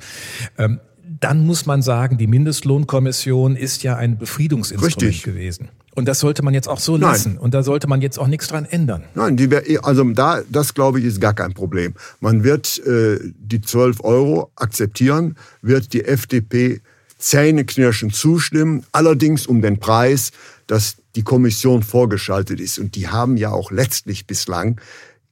Ähm, 0.58 0.80
dann 1.20 1.46
muss 1.46 1.66
man 1.66 1.82
sagen, 1.82 2.18
die 2.18 2.26
Mindestlohnkommission 2.26 3.56
ist 3.56 3.82
ja 3.82 3.96
ein 3.96 4.18
Befriedungsinstrument 4.18 5.02
Richtig. 5.02 5.22
gewesen. 5.22 5.68
Und 5.94 6.06
das 6.08 6.20
sollte 6.20 6.42
man 6.42 6.52
jetzt 6.52 6.68
auch 6.68 6.80
so 6.80 6.96
lassen. 6.96 7.34
Nein. 7.34 7.38
Und 7.38 7.54
da 7.54 7.62
sollte 7.62 7.86
man 7.86 8.02
jetzt 8.02 8.18
auch 8.18 8.26
nichts 8.26 8.48
dran 8.48 8.66
ändern. 8.66 9.04
Nein, 9.14 9.36
die, 9.36 9.48
also 9.82 10.04
da, 10.10 10.42
das 10.50 10.74
glaube 10.74 10.98
ich, 10.98 11.06
ist 11.06 11.20
gar 11.20 11.32
kein 11.32 11.54
Problem. 11.54 11.94
Man 12.20 12.44
wird 12.44 12.78
äh, 12.86 13.18
die 13.38 13.62
12 13.62 14.04
Euro 14.04 14.50
akzeptieren, 14.56 15.36
wird 15.62 15.94
die 15.94 16.04
FDP 16.04 16.82
zähneknirschend 17.18 18.14
zustimmen, 18.14 18.84
allerdings 18.92 19.46
um 19.46 19.62
den 19.62 19.78
Preis, 19.78 20.32
dass 20.66 20.96
die 21.14 21.22
Kommission 21.22 21.82
vorgeschaltet 21.82 22.60
ist. 22.60 22.78
Und 22.78 22.94
die 22.94 23.08
haben 23.08 23.36
ja 23.36 23.50
auch 23.50 23.70
letztlich 23.70 24.26
bislang 24.26 24.80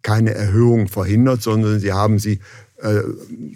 keine 0.02 0.34
Erhöhung 0.34 0.88
verhindert, 0.88 1.42
sondern 1.42 1.80
sie 1.80 1.92
haben 1.92 2.18
sie 2.18 2.40
äh, 2.78 3.00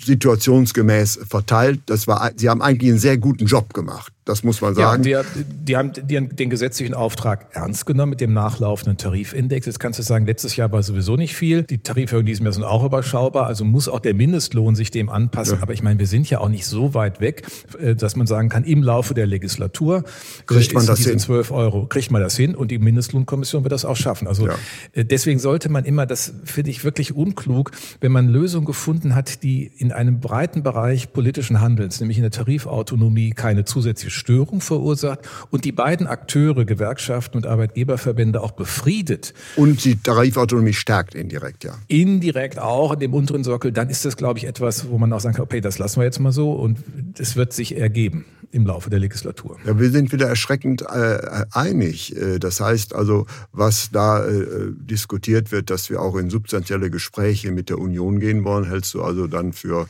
situationsgemäß 0.00 1.20
verteilt. 1.28 1.80
Das 1.86 2.06
war, 2.06 2.30
sie 2.36 2.48
haben 2.48 2.62
eigentlich 2.62 2.90
einen 2.90 3.00
sehr 3.00 3.18
guten 3.18 3.46
Job 3.46 3.74
gemacht. 3.74 4.12
Das 4.28 4.44
muss 4.44 4.60
man 4.60 4.74
sagen. 4.74 5.04
Ja, 5.04 5.22
die, 5.22 5.42
die, 5.64 5.76
haben, 5.78 5.92
den 5.94 6.50
gesetzlichen 6.50 6.92
Auftrag 6.92 7.46
ernst 7.52 7.86
genommen 7.86 8.10
mit 8.10 8.20
dem 8.20 8.34
nachlaufenden 8.34 8.98
Tarifindex. 8.98 9.64
Jetzt 9.64 9.80
kannst 9.80 9.98
du 9.98 10.02
sagen, 10.02 10.26
letztes 10.26 10.54
Jahr 10.54 10.70
war 10.70 10.82
sowieso 10.82 11.16
nicht 11.16 11.34
viel. 11.34 11.62
Die 11.62 11.78
Tariferhöhungen 11.78 12.26
diesem 12.26 12.44
Jahr 12.44 12.52
sind 12.52 12.64
auch 12.64 12.84
überschaubar. 12.84 13.46
Also 13.46 13.64
muss 13.64 13.88
auch 13.88 14.00
der 14.00 14.12
Mindestlohn 14.12 14.74
sich 14.74 14.90
dem 14.90 15.08
anpassen. 15.08 15.56
Ja. 15.56 15.62
Aber 15.62 15.72
ich 15.72 15.82
meine, 15.82 15.98
wir 15.98 16.06
sind 16.06 16.28
ja 16.28 16.40
auch 16.40 16.50
nicht 16.50 16.66
so 16.66 16.92
weit 16.92 17.22
weg, 17.22 17.46
äh, 17.80 17.94
dass 17.94 18.16
man 18.16 18.26
sagen 18.26 18.50
kann, 18.50 18.64
im 18.64 18.82
Laufe 18.82 19.14
der 19.14 19.26
Legislatur 19.26 19.98
äh, 19.98 20.02
kriegt 20.44 20.74
man 20.74 20.84
das 20.84 21.00
hin. 21.00 21.18
12 21.18 21.50
Euro, 21.50 21.86
kriegt 21.86 22.10
man 22.10 22.20
das 22.20 22.36
hin 22.36 22.54
und 22.54 22.70
die 22.70 22.78
Mindestlohnkommission 22.78 23.64
wird 23.64 23.72
das 23.72 23.86
auch 23.86 23.96
schaffen. 23.96 24.28
Also 24.28 24.46
ja. 24.46 24.54
Äh, 24.92 25.06
deswegen 25.06 25.38
sollte 25.38 25.70
man 25.70 25.86
immer, 25.86 26.04
das 26.04 26.34
finde 26.44 26.70
ich 26.70 26.84
wirklich 26.84 27.16
unklug, 27.16 27.70
wenn 28.02 28.12
man 28.12 28.28
Lösungen 28.28 28.66
gefunden 28.66 29.14
hat, 29.14 29.42
die 29.42 29.72
in 29.78 29.90
einem 29.90 30.20
breiten 30.20 30.62
Bereich 30.62 31.14
politischen 31.14 31.62
Handelns, 31.62 31.98
nämlich 32.00 32.18
in 32.18 32.24
der 32.24 32.30
Tarifautonomie, 32.30 33.30
keine 33.30 33.64
zusätzliche 33.64 34.17
Störung 34.18 34.60
verursacht 34.60 35.20
und 35.50 35.64
die 35.64 35.72
beiden 35.72 36.06
Akteure, 36.06 36.64
Gewerkschaften 36.64 37.38
und 37.38 37.46
Arbeitgeberverbände 37.46 38.42
auch 38.42 38.52
befriedet. 38.52 39.32
Und 39.56 39.84
die 39.84 39.96
Tarifautonomie 39.96 40.74
stärkt 40.74 41.14
indirekt, 41.14 41.64
ja. 41.64 41.74
Indirekt 41.88 42.58
auch 42.58 42.92
in 42.92 43.00
dem 43.00 43.14
unteren 43.14 43.44
Sockel, 43.44 43.72
dann 43.72 43.88
ist 43.88 44.04
das, 44.04 44.16
glaube 44.16 44.38
ich, 44.38 44.44
etwas, 44.44 44.90
wo 44.90 44.98
man 44.98 45.12
auch 45.12 45.20
sagen 45.20 45.36
kann, 45.36 45.44
okay, 45.44 45.60
das 45.60 45.78
lassen 45.78 46.00
wir 46.00 46.04
jetzt 46.04 46.18
mal 46.18 46.32
so 46.32 46.52
und 46.52 46.78
es 47.18 47.36
wird 47.36 47.52
sich 47.52 47.76
ergeben 47.76 48.24
im 48.50 48.66
Laufe 48.66 48.90
der 48.90 48.98
Legislatur. 48.98 49.58
Ja, 49.66 49.78
wir 49.78 49.90
sind 49.90 50.12
wieder 50.12 50.26
erschreckend 50.26 50.82
äh, 50.82 51.44
einig. 51.52 52.16
Äh, 52.16 52.38
das 52.38 52.60
heißt 52.60 52.94
also, 52.94 53.26
was 53.52 53.90
da 53.92 54.26
äh, 54.26 54.72
diskutiert 54.72 55.52
wird, 55.52 55.70
dass 55.70 55.90
wir 55.90 56.00
auch 56.00 56.16
in 56.16 56.30
substanzielle 56.30 56.90
Gespräche 56.90 57.52
mit 57.52 57.68
der 57.68 57.78
Union 57.78 58.20
gehen 58.20 58.44
wollen, 58.44 58.64
hältst 58.64 58.94
du 58.94 59.02
also 59.02 59.26
dann 59.26 59.52
für 59.52 59.88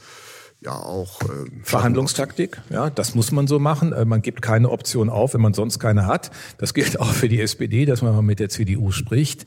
ja 0.60 0.72
auch. 0.72 1.22
Äh, 1.22 1.50
Verhandlungstaktik, 1.62 2.60
ja, 2.70 2.90
das 2.90 3.14
muss 3.14 3.32
man 3.32 3.46
so 3.46 3.58
machen. 3.58 3.92
Äh, 3.92 4.04
man 4.04 4.22
gibt 4.22 4.42
keine 4.42 4.70
Option 4.70 5.10
auf, 5.10 5.34
wenn 5.34 5.40
man 5.40 5.54
sonst 5.54 5.78
keine 5.78 6.06
hat. 6.06 6.30
Das 6.58 6.74
gilt 6.74 7.00
auch 7.00 7.12
für 7.12 7.28
die 7.28 7.40
SPD, 7.40 7.84
dass 7.84 8.02
man 8.02 8.14
mal 8.14 8.22
mit 8.22 8.40
der 8.40 8.48
CDU 8.48 8.90
spricht. 8.90 9.46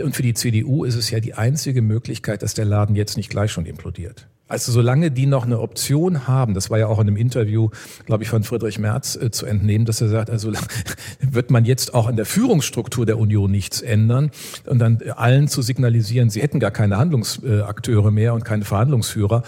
Und 0.00 0.14
für 0.14 0.22
die 0.22 0.34
CDU 0.34 0.84
ist 0.84 0.94
es 0.94 1.10
ja 1.10 1.20
die 1.20 1.34
einzige 1.34 1.82
Möglichkeit, 1.82 2.42
dass 2.42 2.54
der 2.54 2.64
Laden 2.64 2.96
jetzt 2.96 3.16
nicht 3.16 3.30
gleich 3.30 3.50
schon 3.50 3.66
implodiert. 3.66 4.28
Also 4.46 4.72
solange 4.72 5.10
die 5.10 5.24
noch 5.24 5.46
eine 5.46 5.58
Option 5.58 6.28
haben, 6.28 6.52
das 6.52 6.68
war 6.68 6.78
ja 6.78 6.86
auch 6.86 7.00
in 7.00 7.08
einem 7.08 7.16
Interview, 7.16 7.70
glaube 8.04 8.24
ich, 8.24 8.28
von 8.28 8.42
Friedrich 8.42 8.78
Merz 8.78 9.16
äh, 9.16 9.30
zu 9.30 9.46
entnehmen, 9.46 9.86
dass 9.86 10.02
er 10.02 10.08
sagt, 10.08 10.28
also 10.28 10.52
wird 11.20 11.50
man 11.50 11.64
jetzt 11.64 11.94
auch 11.94 12.06
an 12.06 12.16
der 12.16 12.26
Führungsstruktur 12.26 13.06
der 13.06 13.18
Union 13.18 13.50
nichts 13.50 13.80
ändern 13.80 14.30
und 14.66 14.80
dann 14.80 14.98
allen 15.16 15.48
zu 15.48 15.62
signalisieren, 15.62 16.28
sie 16.28 16.42
hätten 16.42 16.60
gar 16.60 16.72
keine 16.72 16.98
Handlungsakteure 16.98 18.10
mehr 18.10 18.34
und 18.34 18.44
keine 18.44 18.66
Verhandlungsführer. 18.66 19.44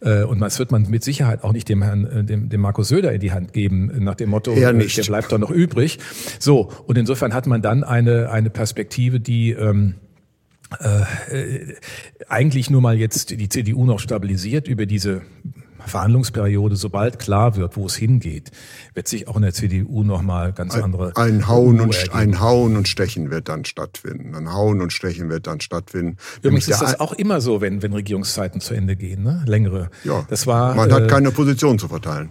Äh, 0.00 0.24
und 0.24 0.40
das 0.40 0.58
wird 0.58 0.70
man 0.70 0.90
mit 0.90 1.04
Sicherheit 1.04 1.42
auch 1.42 1.52
nicht 1.52 1.70
dem 1.70 1.80
Herrn, 1.82 2.04
äh, 2.04 2.22
dem, 2.22 2.50
dem 2.50 2.60
Markus 2.60 2.88
Söder 2.88 3.14
in 3.14 3.20
die 3.20 3.32
Hand 3.32 3.54
geben, 3.54 3.90
nach 4.04 4.14
dem 4.14 4.28
Motto, 4.28 4.54
nicht. 4.72 4.98
der 4.98 5.04
bleibt 5.04 5.32
doch 5.32 5.38
noch 5.38 5.50
übrig. 5.50 6.00
So, 6.38 6.70
und 6.86 6.98
insofern 6.98 7.32
hat 7.32 7.46
man 7.46 7.62
dann 7.62 7.82
eine, 7.82 8.30
eine 8.30 8.50
Perspektive, 8.50 9.20
die 9.20 9.52
ähm, 9.52 9.94
äh, 10.80 11.74
eigentlich 12.28 12.70
nur 12.70 12.80
mal 12.80 12.96
jetzt 12.96 13.30
die 13.30 13.48
CDU 13.48 13.84
noch 13.84 14.00
stabilisiert 14.00 14.68
über 14.68 14.86
diese 14.86 15.22
Verhandlungsperiode, 15.86 16.76
sobald 16.76 17.18
klar 17.18 17.56
wird, 17.56 17.76
wo 17.76 17.86
es 17.86 17.96
hingeht, 17.96 18.50
wird 18.94 19.08
sich 19.08 19.28
auch 19.28 19.36
in 19.36 19.42
der 19.42 19.52
CDU 19.52 20.02
noch 20.02 20.22
mal 20.22 20.52
ganz 20.52 20.74
andere 20.74 21.12
ein, 21.16 21.36
ein 21.36 21.48
Hauen 21.48 21.80
und 21.80 22.14
ein 22.14 22.40
Hauen 22.40 22.76
und 22.76 22.88
Stechen 22.88 23.30
wird 23.30 23.48
dann 23.48 23.64
stattfinden. 23.64 24.34
Ein 24.34 24.52
Hauen 24.52 24.80
und 24.80 24.92
Stechen 24.92 25.28
wird 25.28 25.46
dann 25.46 25.60
stattfinden. 25.60 26.16
Übrigens 26.42 26.68
ist 26.68 26.80
das 26.80 27.00
auch 27.00 27.12
immer 27.12 27.40
so, 27.40 27.60
wenn 27.60 27.82
wenn 27.82 27.92
Regierungszeiten 27.92 28.60
zu 28.60 28.74
Ende 28.74 28.96
gehen, 28.96 29.22
ne? 29.22 29.42
Längere. 29.46 29.90
Ja. 30.04 30.24
Das 30.28 30.46
war. 30.46 30.74
Man 30.74 30.90
äh, 30.90 30.94
hat 30.94 31.08
keine 31.08 31.30
Position 31.30 31.78
zu 31.78 31.88
verteilen. 31.88 32.30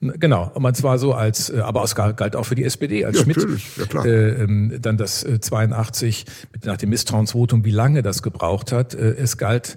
Genau, 0.00 0.52
und 0.54 0.76
zwar 0.76 0.98
so 0.98 1.12
als, 1.12 1.50
äh, 1.50 1.58
aber 1.58 1.82
es 1.82 1.96
galt 1.96 2.36
auch 2.36 2.44
für 2.44 2.54
die 2.54 2.62
SPD, 2.62 3.04
als 3.04 3.18
ja, 3.18 3.22
Schmidt 3.24 3.46
ja, 3.76 3.86
klar. 3.86 4.06
Äh, 4.06 4.42
ähm, 4.42 4.78
dann 4.80 4.96
das 4.96 5.24
äh, 5.24 5.40
82 5.40 6.24
mit, 6.52 6.66
nach 6.66 6.76
dem 6.76 6.90
Misstrauensvotum, 6.90 7.64
wie 7.64 7.72
lange 7.72 8.02
das 8.02 8.22
gebraucht 8.22 8.70
hat. 8.70 8.94
Äh, 8.94 9.16
es 9.16 9.38
galt 9.38 9.76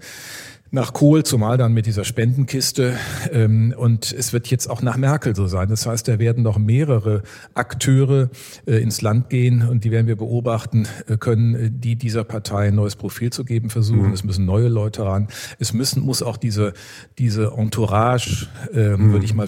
nach 0.74 0.94
Kohl, 0.94 1.24
zumal 1.24 1.58
dann 1.58 1.74
mit 1.74 1.86
dieser 1.86 2.06
Spendenkiste. 2.06 2.96
Ähm, 3.32 3.74
und 3.78 4.14
es 4.14 4.32
wird 4.32 4.48
jetzt 4.48 4.70
auch 4.70 4.82
nach 4.82 4.96
Merkel 4.96 5.36
so 5.36 5.46
sein. 5.48 5.68
Das 5.68 5.86
heißt, 5.86 6.08
da 6.08 6.18
werden 6.18 6.44
noch 6.44 6.58
mehrere 6.58 7.24
Akteure 7.54 8.30
äh, 8.66 8.82
ins 8.82 9.02
Land 9.02 9.30
gehen 9.30 9.68
und 9.68 9.84
die 9.84 9.92
werden 9.92 10.08
wir 10.08 10.16
beobachten 10.16 10.88
äh, 11.08 11.18
können, 11.18 11.56
äh, 11.56 11.70
die 11.70 11.98
dieser 11.98 12.24
Partei 12.24 12.70
ein 12.70 12.76
neues 12.76 12.96
Profil 12.96 13.32
zu 13.34 13.44
geben 13.44 13.70
versuchen. 13.70 14.08
Mhm. 14.08 14.14
Es 14.14 14.24
müssen 14.24 14.46
neue 14.46 14.70
Leute 14.70 15.04
ran. 15.04 15.28
Es 15.60 15.74
müssen, 15.74 16.04
muss 16.04 16.24
auch 16.24 16.38
diese, 16.38 16.72
diese 17.18 17.52
Entourage, 17.58 18.48
ähm, 18.74 19.08
mhm. 19.08 19.12
würde 19.12 19.26
ich 19.26 19.34
mal 19.34 19.48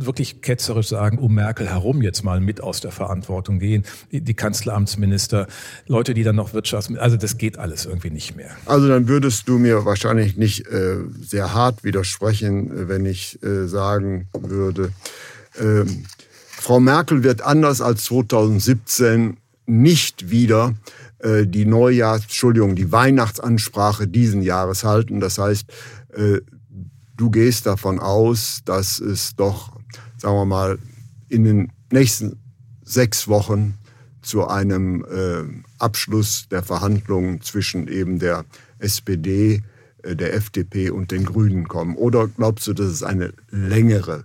wirklich 0.00 0.40
ketzerisch 0.40 0.88
sagen, 0.88 1.18
um 1.18 1.34
Merkel 1.34 1.68
herum 1.68 2.00
jetzt 2.00 2.24
mal 2.24 2.40
mit 2.40 2.62
aus 2.62 2.80
der 2.80 2.90
Verantwortung 2.90 3.58
gehen. 3.58 3.82
Die, 4.12 4.22
die 4.22 4.34
Kanzleramtsminister, 4.34 5.46
Leute, 5.86 6.14
die 6.14 6.22
dann 6.22 6.36
noch 6.36 6.54
Wirtschafts... 6.54 6.94
Also 6.96 7.18
das 7.18 7.36
geht 7.36 7.58
alles 7.58 7.84
irgendwie 7.84 8.10
nicht 8.10 8.34
mehr. 8.34 8.50
Also 8.64 8.88
dann 8.88 9.08
würdest 9.08 9.46
du 9.46 9.58
mir 9.58 9.84
wahrscheinlich 9.84 10.38
nicht 10.38 10.53
ich 10.60 10.66
äh, 10.66 10.96
sehr 11.20 11.54
hart 11.54 11.84
widersprechen, 11.84 12.70
äh, 12.70 12.88
wenn 12.88 13.06
ich 13.06 13.42
äh, 13.42 13.66
sagen 13.66 14.28
würde, 14.32 14.92
ähm, 15.58 16.04
Frau 16.64 16.80
Merkel 16.80 17.22
wird 17.22 17.42
anders 17.42 17.80
als 17.80 18.04
2017 18.04 19.36
nicht 19.66 20.30
wieder 20.30 20.74
äh, 21.18 21.46
die 21.46 21.66
Neujahrs, 21.66 22.22
Entschuldigung, 22.22 22.76
die 22.76 22.90
Weihnachtsansprache 22.90 24.08
diesen 24.08 24.42
Jahres 24.42 24.84
halten. 24.84 25.20
Das 25.20 25.38
heißt, 25.38 25.66
äh, 26.14 26.40
du 27.16 27.30
gehst 27.30 27.66
davon 27.66 27.98
aus, 27.98 28.62
dass 28.64 28.98
es 28.98 29.36
doch, 29.36 29.76
sagen 30.16 30.36
wir 30.36 30.46
mal, 30.46 30.78
in 31.28 31.44
den 31.44 31.72
nächsten 31.90 32.40
sechs 32.82 33.28
Wochen 33.28 33.74
zu 34.22 34.46
einem 34.46 35.04
äh, 35.04 35.44
Abschluss 35.78 36.48
der 36.50 36.62
Verhandlungen 36.62 37.40
zwischen 37.42 37.88
eben 37.88 38.18
der 38.18 38.44
SPD, 38.78 39.56
äh, 39.56 39.60
der 40.04 40.34
FDP 40.34 40.90
und 40.90 41.10
den 41.10 41.24
Grünen 41.24 41.68
kommen? 41.68 41.96
Oder 41.96 42.28
glaubst 42.28 42.66
du, 42.66 42.72
dass 42.72 42.86
es 42.86 43.02
eine 43.02 43.32
längere 43.50 44.24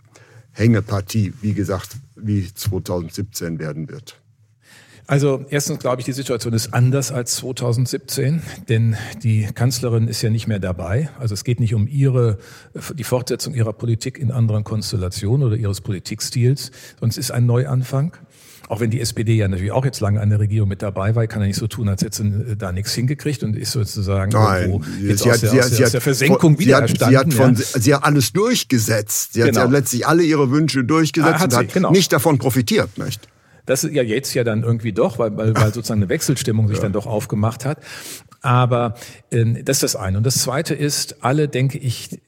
Hängepartie, 0.51 1.33
wie 1.41 1.53
gesagt, 1.53 1.97
wie 2.15 2.53
2017 2.53 3.59
werden 3.59 3.89
wird? 3.89 4.19
Also 5.09 5.43
erstens 5.49 5.79
glaube 5.79 6.01
ich, 6.01 6.05
die 6.05 6.11
Situation 6.11 6.53
ist 6.53 6.71
anders 6.71 7.11
als 7.11 7.37
2017, 7.37 8.43
denn 8.69 8.95
die 9.23 9.47
Kanzlerin 9.55 10.07
ist 10.07 10.21
ja 10.21 10.29
nicht 10.29 10.45
mehr 10.45 10.59
dabei. 10.59 11.09
Also 11.17 11.33
es 11.33 11.43
geht 11.43 11.59
nicht 11.59 11.73
um 11.73 11.87
ihre, 11.87 12.37
die 12.93 13.03
Fortsetzung 13.03 13.55
ihrer 13.55 13.73
Politik 13.73 14.19
in 14.19 14.31
anderen 14.31 14.63
Konstellationen 14.63 15.47
oder 15.47 15.55
ihres 15.55 15.81
Politikstils, 15.81 16.69
es 17.01 17.17
ist 17.17 17.31
ein 17.31 17.47
Neuanfang. 17.47 18.15
Auch 18.69 18.79
wenn 18.81 18.91
die 18.91 19.01
SPD 19.01 19.33
ja 19.33 19.47
natürlich 19.47 19.71
auch 19.71 19.83
jetzt 19.83 19.99
lange 19.99 20.21
an 20.21 20.29
der 20.29 20.39
Regierung 20.39 20.69
mit 20.69 20.83
dabei 20.83 21.15
war, 21.15 21.25
kann 21.25 21.41
er 21.41 21.47
nicht 21.47 21.57
so 21.57 21.65
tun, 21.65 21.89
als 21.89 22.03
hätte 22.03 22.17
sie 22.17 22.55
da 22.55 22.71
nichts 22.71 22.93
hingekriegt 22.93 23.41
und 23.41 23.55
ist 23.55 23.71
sozusagen 23.71 24.31
Nein, 24.31 24.85
jetzt 25.01 25.23
sie 25.23 25.31
aus, 25.31 25.37
hat, 25.37 25.53
der, 25.53 25.65
aus, 25.65 25.71
der, 25.71 25.85
aus 25.87 25.91
der 25.91 26.01
Versenkung 26.01 26.39
von, 26.39 26.59
wieder 26.59 26.87
sie 26.87 26.93
hat, 26.93 27.09
sie 27.09 27.17
hat, 27.17 27.33
von, 27.33 27.55
ja. 27.55 27.61
sie 27.81 27.95
hat 27.95 28.03
alles 28.03 28.31
durchgesetzt. 28.31 29.33
Sie 29.33 29.41
genau. 29.41 29.61
hat 29.61 29.71
letztlich 29.71 30.05
alle 30.05 30.21
ihre 30.21 30.51
Wünsche 30.51 30.83
durchgesetzt 30.83 31.33
ah, 31.33 31.39
hat 31.39 31.53
und 31.53 31.57
hat 31.57 31.73
genau. 31.73 31.89
nicht 31.89 32.13
davon 32.13 32.37
profitiert, 32.37 32.95
nicht? 32.99 33.27
Das 33.65 33.83
ist 33.83 33.91
ja 33.93 34.03
jetzt 34.03 34.35
ja 34.35 34.43
dann 34.43 34.61
irgendwie 34.61 34.93
doch, 34.93 35.17
weil, 35.17 35.35
weil, 35.35 35.55
weil 35.55 35.73
sozusagen 35.73 36.01
eine 36.01 36.09
Wechselstimmung 36.09 36.67
sich 36.67 36.77
ja. 36.77 36.83
dann 36.83 36.93
doch 36.93 37.07
aufgemacht 37.07 37.65
hat. 37.65 37.79
Aber 38.41 38.93
äh, 39.31 39.63
das 39.63 39.77
ist 39.77 39.83
das 39.83 39.95
eine. 39.95 40.17
Und 40.17 40.25
das 40.25 40.35
zweite 40.35 40.75
ist, 40.75 41.23
alle, 41.23 41.47
denke 41.47 41.79
ich, 41.79 42.19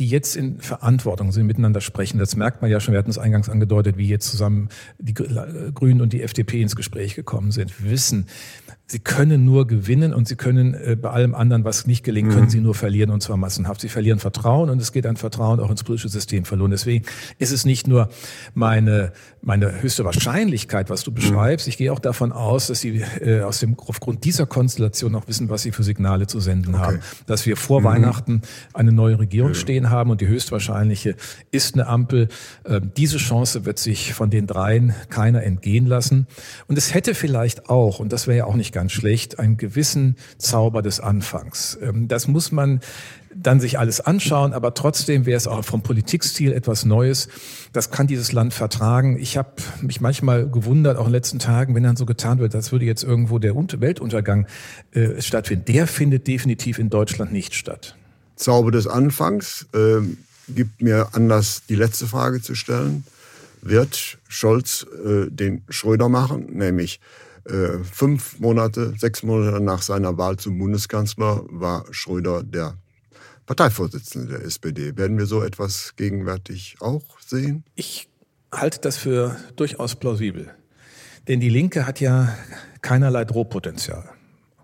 die 0.00 0.08
jetzt 0.08 0.34
in 0.34 0.58
Verantwortung 0.60 1.30
sind, 1.30 1.46
miteinander 1.46 1.80
sprechen. 1.80 2.18
Das 2.18 2.34
merkt 2.34 2.62
man 2.62 2.70
ja 2.70 2.80
schon, 2.80 2.92
wir 2.92 2.98
hatten 2.98 3.10
es 3.10 3.18
eingangs 3.18 3.48
angedeutet, 3.48 3.98
wie 3.98 4.08
jetzt 4.08 4.30
zusammen 4.30 4.70
die 4.98 5.14
Grünen 5.14 6.00
und 6.00 6.12
die 6.12 6.22
FDP 6.22 6.62
ins 6.62 6.74
Gespräch 6.74 7.14
gekommen 7.14 7.52
sind, 7.52 7.84
wissen, 7.84 8.26
Sie 8.90 8.98
können 8.98 9.44
nur 9.44 9.68
gewinnen 9.68 10.12
und 10.12 10.26
sie 10.26 10.34
können 10.34 10.74
äh, 10.74 10.96
bei 11.00 11.10
allem 11.10 11.32
anderen, 11.36 11.62
was 11.62 11.86
nicht 11.86 12.02
gelingt, 12.02 12.30
können 12.32 12.46
mhm. 12.46 12.50
sie 12.50 12.60
nur 12.60 12.74
verlieren 12.74 13.10
und 13.10 13.22
zwar 13.22 13.36
massenhaft. 13.36 13.80
Sie 13.80 13.88
verlieren 13.88 14.18
Vertrauen 14.18 14.68
und 14.68 14.82
es 14.82 14.90
geht 14.90 15.06
ein 15.06 15.16
Vertrauen 15.16 15.60
auch 15.60 15.70
ins 15.70 15.84
politische 15.84 16.08
System 16.08 16.44
verloren. 16.44 16.72
Deswegen 16.72 17.04
ist 17.38 17.52
es 17.52 17.64
nicht 17.64 17.86
nur 17.86 18.08
meine, 18.52 19.12
meine 19.42 19.80
höchste 19.80 20.04
Wahrscheinlichkeit, 20.04 20.90
was 20.90 21.04
du 21.04 21.12
mhm. 21.12 21.14
beschreibst. 21.14 21.68
Ich 21.68 21.78
gehe 21.78 21.92
auch 21.92 22.00
davon 22.00 22.32
aus, 22.32 22.66
dass 22.66 22.80
sie 22.80 23.00
äh, 23.20 23.42
aus 23.42 23.60
dem, 23.60 23.76
aufgrund 23.78 24.24
dieser 24.24 24.46
Konstellation 24.46 25.14
auch 25.14 25.28
wissen, 25.28 25.50
was 25.50 25.62
sie 25.62 25.70
für 25.70 25.84
Signale 25.84 26.26
zu 26.26 26.40
senden 26.40 26.74
okay. 26.74 26.84
haben. 26.84 27.00
Dass 27.26 27.46
wir 27.46 27.56
vor 27.56 27.82
mhm. 27.82 27.84
Weihnachten 27.84 28.42
eine 28.74 28.90
neue 28.90 29.20
Regierung 29.20 29.54
stehen 29.54 29.90
haben 29.90 30.10
und 30.10 30.20
die 30.20 30.26
höchstwahrscheinliche 30.26 31.14
ist 31.52 31.74
eine 31.74 31.86
Ampel. 31.86 32.26
Äh, 32.64 32.80
diese 32.96 33.18
Chance 33.18 33.64
wird 33.64 33.78
sich 33.78 34.14
von 34.14 34.30
den 34.30 34.48
dreien 34.48 34.94
keiner 35.10 35.44
entgehen 35.44 35.86
lassen. 35.86 36.26
Und 36.66 36.76
es 36.76 36.92
hätte 36.92 37.14
vielleicht 37.14 37.70
auch, 37.70 38.00
und 38.00 38.12
das 38.12 38.26
wäre 38.26 38.38
ja 38.38 38.44
auch 38.46 38.56
nicht 38.56 38.72
ganz 38.72 38.79
schlecht, 38.88 39.38
einen 39.38 39.56
gewissen 39.56 40.16
Zauber 40.38 40.82
des 40.82 41.00
Anfangs. 41.00 41.78
Ähm, 41.82 42.08
das 42.08 42.28
muss 42.28 42.52
man 42.52 42.80
dann 43.34 43.60
sich 43.60 43.78
alles 43.78 44.00
anschauen, 44.00 44.52
aber 44.52 44.74
trotzdem 44.74 45.24
wäre 45.24 45.36
es 45.36 45.46
auch 45.46 45.64
vom 45.64 45.82
Politikstil 45.82 46.52
etwas 46.52 46.84
Neues. 46.84 47.28
Das 47.72 47.90
kann 47.90 48.06
dieses 48.06 48.32
Land 48.32 48.52
vertragen. 48.54 49.18
Ich 49.20 49.36
habe 49.36 49.50
mich 49.80 50.00
manchmal 50.00 50.48
gewundert, 50.48 50.96
auch 50.96 51.02
in 51.02 51.10
den 51.10 51.14
letzten 51.14 51.38
Tagen, 51.38 51.74
wenn 51.74 51.82
dann 51.82 51.96
so 51.96 52.06
getan 52.06 52.38
wird, 52.40 52.54
als 52.54 52.72
würde 52.72 52.84
jetzt 52.84 53.04
irgendwo 53.04 53.38
der 53.38 53.54
Weltuntergang 53.54 54.46
äh, 54.92 55.20
stattfinden. 55.20 55.64
Der 55.66 55.86
findet 55.86 56.26
definitiv 56.26 56.78
in 56.78 56.90
Deutschland 56.90 57.32
nicht 57.32 57.54
statt. 57.54 57.96
Zauber 58.34 58.72
des 58.72 58.86
Anfangs 58.86 59.66
äh, 59.74 60.00
gibt 60.48 60.82
mir 60.82 61.08
Anlass, 61.12 61.62
die 61.68 61.76
letzte 61.76 62.06
Frage 62.06 62.42
zu 62.42 62.54
stellen. 62.54 63.04
Wird 63.62 64.18
Scholz 64.28 64.86
äh, 65.04 65.30
den 65.30 65.62
Schröder 65.68 66.08
machen, 66.08 66.46
nämlich 66.54 67.00
äh, 67.44 67.82
fünf 67.84 68.38
Monate, 68.38 68.94
sechs 68.98 69.22
Monate 69.22 69.60
nach 69.62 69.82
seiner 69.82 70.16
Wahl 70.18 70.36
zum 70.36 70.58
Bundeskanzler 70.58 71.44
war 71.48 71.84
Schröder 71.90 72.42
der 72.42 72.76
Parteivorsitzende 73.46 74.38
der 74.38 74.42
SPD. 74.42 74.96
Werden 74.96 75.18
wir 75.18 75.26
so 75.26 75.42
etwas 75.42 75.94
gegenwärtig 75.96 76.76
auch 76.80 77.18
sehen? 77.20 77.64
Ich 77.74 78.08
halte 78.52 78.80
das 78.80 78.96
für 78.96 79.36
durchaus 79.56 79.96
plausibel. 79.96 80.54
Denn 81.28 81.40
die 81.40 81.48
Linke 81.48 81.86
hat 81.86 82.00
ja 82.00 82.36
keinerlei 82.80 83.24
Drohpotenzial. 83.24 84.08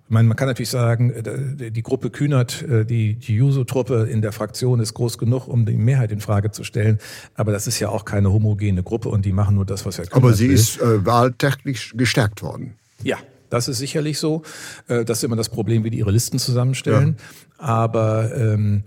Meine, 0.09 0.29
man 0.29 0.37
kann 0.37 0.47
natürlich 0.47 0.71
sagen, 0.71 1.11
äh, 1.11 1.71
die 1.71 1.83
Gruppe 1.83 2.11
Kühnert, 2.11 2.63
äh, 2.63 2.85
die, 2.85 3.15
die 3.15 3.35
Juso-Truppe 3.35 4.09
in 4.11 4.23
der 4.23 4.33
Fraktion 4.33 4.79
ist 4.79 4.95
groß 4.95 5.19
genug, 5.19 5.49
um 5.49 5.67
die 5.67 5.75
Mehrheit 5.75 6.13
in 6.13 6.21
Frage 6.21 6.53
zu 6.53 6.63
stellen. 6.63 6.99
Aber 7.35 7.51
das 7.51 7.67
ist 7.67 7.81
ja 7.81 7.89
auch 7.89 8.05
keine 8.05 8.33
homogene 8.33 8.83
Gruppe 8.83 9.09
und 9.09 9.25
die 9.25 9.33
machen 9.33 9.57
nur 9.57 9.67
das, 9.67 9.85
was 9.85 9.99
Herr 9.99 10.05
Kühnert 10.05 10.17
Aber 10.23 10.33
sie 10.33 10.49
will. 10.49 10.55
ist 10.55 10.81
äh, 10.81 11.05
wahltechnisch 11.05 11.95
gestärkt 11.97 12.43
worden. 12.43 12.75
Ja, 13.03 13.19
das 13.51 13.69
ist 13.69 13.79
sicherlich 13.79 14.19
so. 14.19 14.43
Äh, 14.89 15.05
das 15.05 15.19
ist 15.19 15.25
immer 15.25 15.37
das 15.37 15.49
Problem, 15.49 15.85
wie 15.85 15.91
die 15.91 15.99
ihre 15.99 16.11
Listen 16.11 16.39
zusammenstellen. 16.39 17.17
Ja. 17.19 17.25
Aber 17.59 18.37
ähm, 18.37 18.83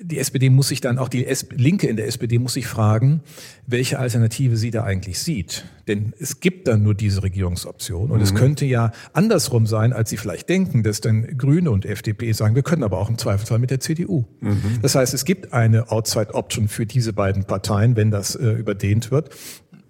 die 0.00 0.18
SPD 0.18 0.50
muss 0.50 0.68
sich 0.68 0.80
dann, 0.80 0.98
auch 0.98 1.08
die 1.08 1.26
Linke 1.50 1.86
in 1.86 1.96
der 1.96 2.06
SPD 2.06 2.38
muss 2.38 2.54
sich 2.54 2.66
fragen, 2.66 3.20
welche 3.66 3.98
Alternative 3.98 4.56
sie 4.56 4.70
da 4.70 4.82
eigentlich 4.82 5.18
sieht. 5.18 5.66
Denn 5.86 6.14
es 6.18 6.40
gibt 6.40 6.66
dann 6.66 6.82
nur 6.82 6.94
diese 6.94 7.22
Regierungsoption. 7.22 8.10
Und 8.10 8.18
mhm. 8.18 8.24
es 8.24 8.34
könnte 8.34 8.64
ja 8.64 8.92
andersrum 9.12 9.66
sein, 9.66 9.92
als 9.92 10.10
sie 10.10 10.16
vielleicht 10.16 10.48
denken, 10.48 10.82
dass 10.82 11.00
dann 11.00 11.38
Grüne 11.38 11.70
und 11.70 11.86
FDP 11.86 12.32
sagen, 12.32 12.54
wir 12.54 12.62
können 12.62 12.82
aber 12.82 12.98
auch 12.98 13.08
im 13.08 13.18
Zweifelsfall 13.18 13.58
mit 13.58 13.70
der 13.70 13.80
CDU. 13.80 14.24
Mhm. 14.40 14.80
Das 14.82 14.94
heißt, 14.94 15.14
es 15.14 15.24
gibt 15.24 15.52
eine 15.52 15.90
Outside-Option 15.90 16.68
für 16.68 16.86
diese 16.86 17.12
beiden 17.12 17.44
Parteien, 17.44 17.96
wenn 17.96 18.10
das 18.10 18.34
äh, 18.34 18.50
überdehnt 18.52 19.10
wird. 19.10 19.30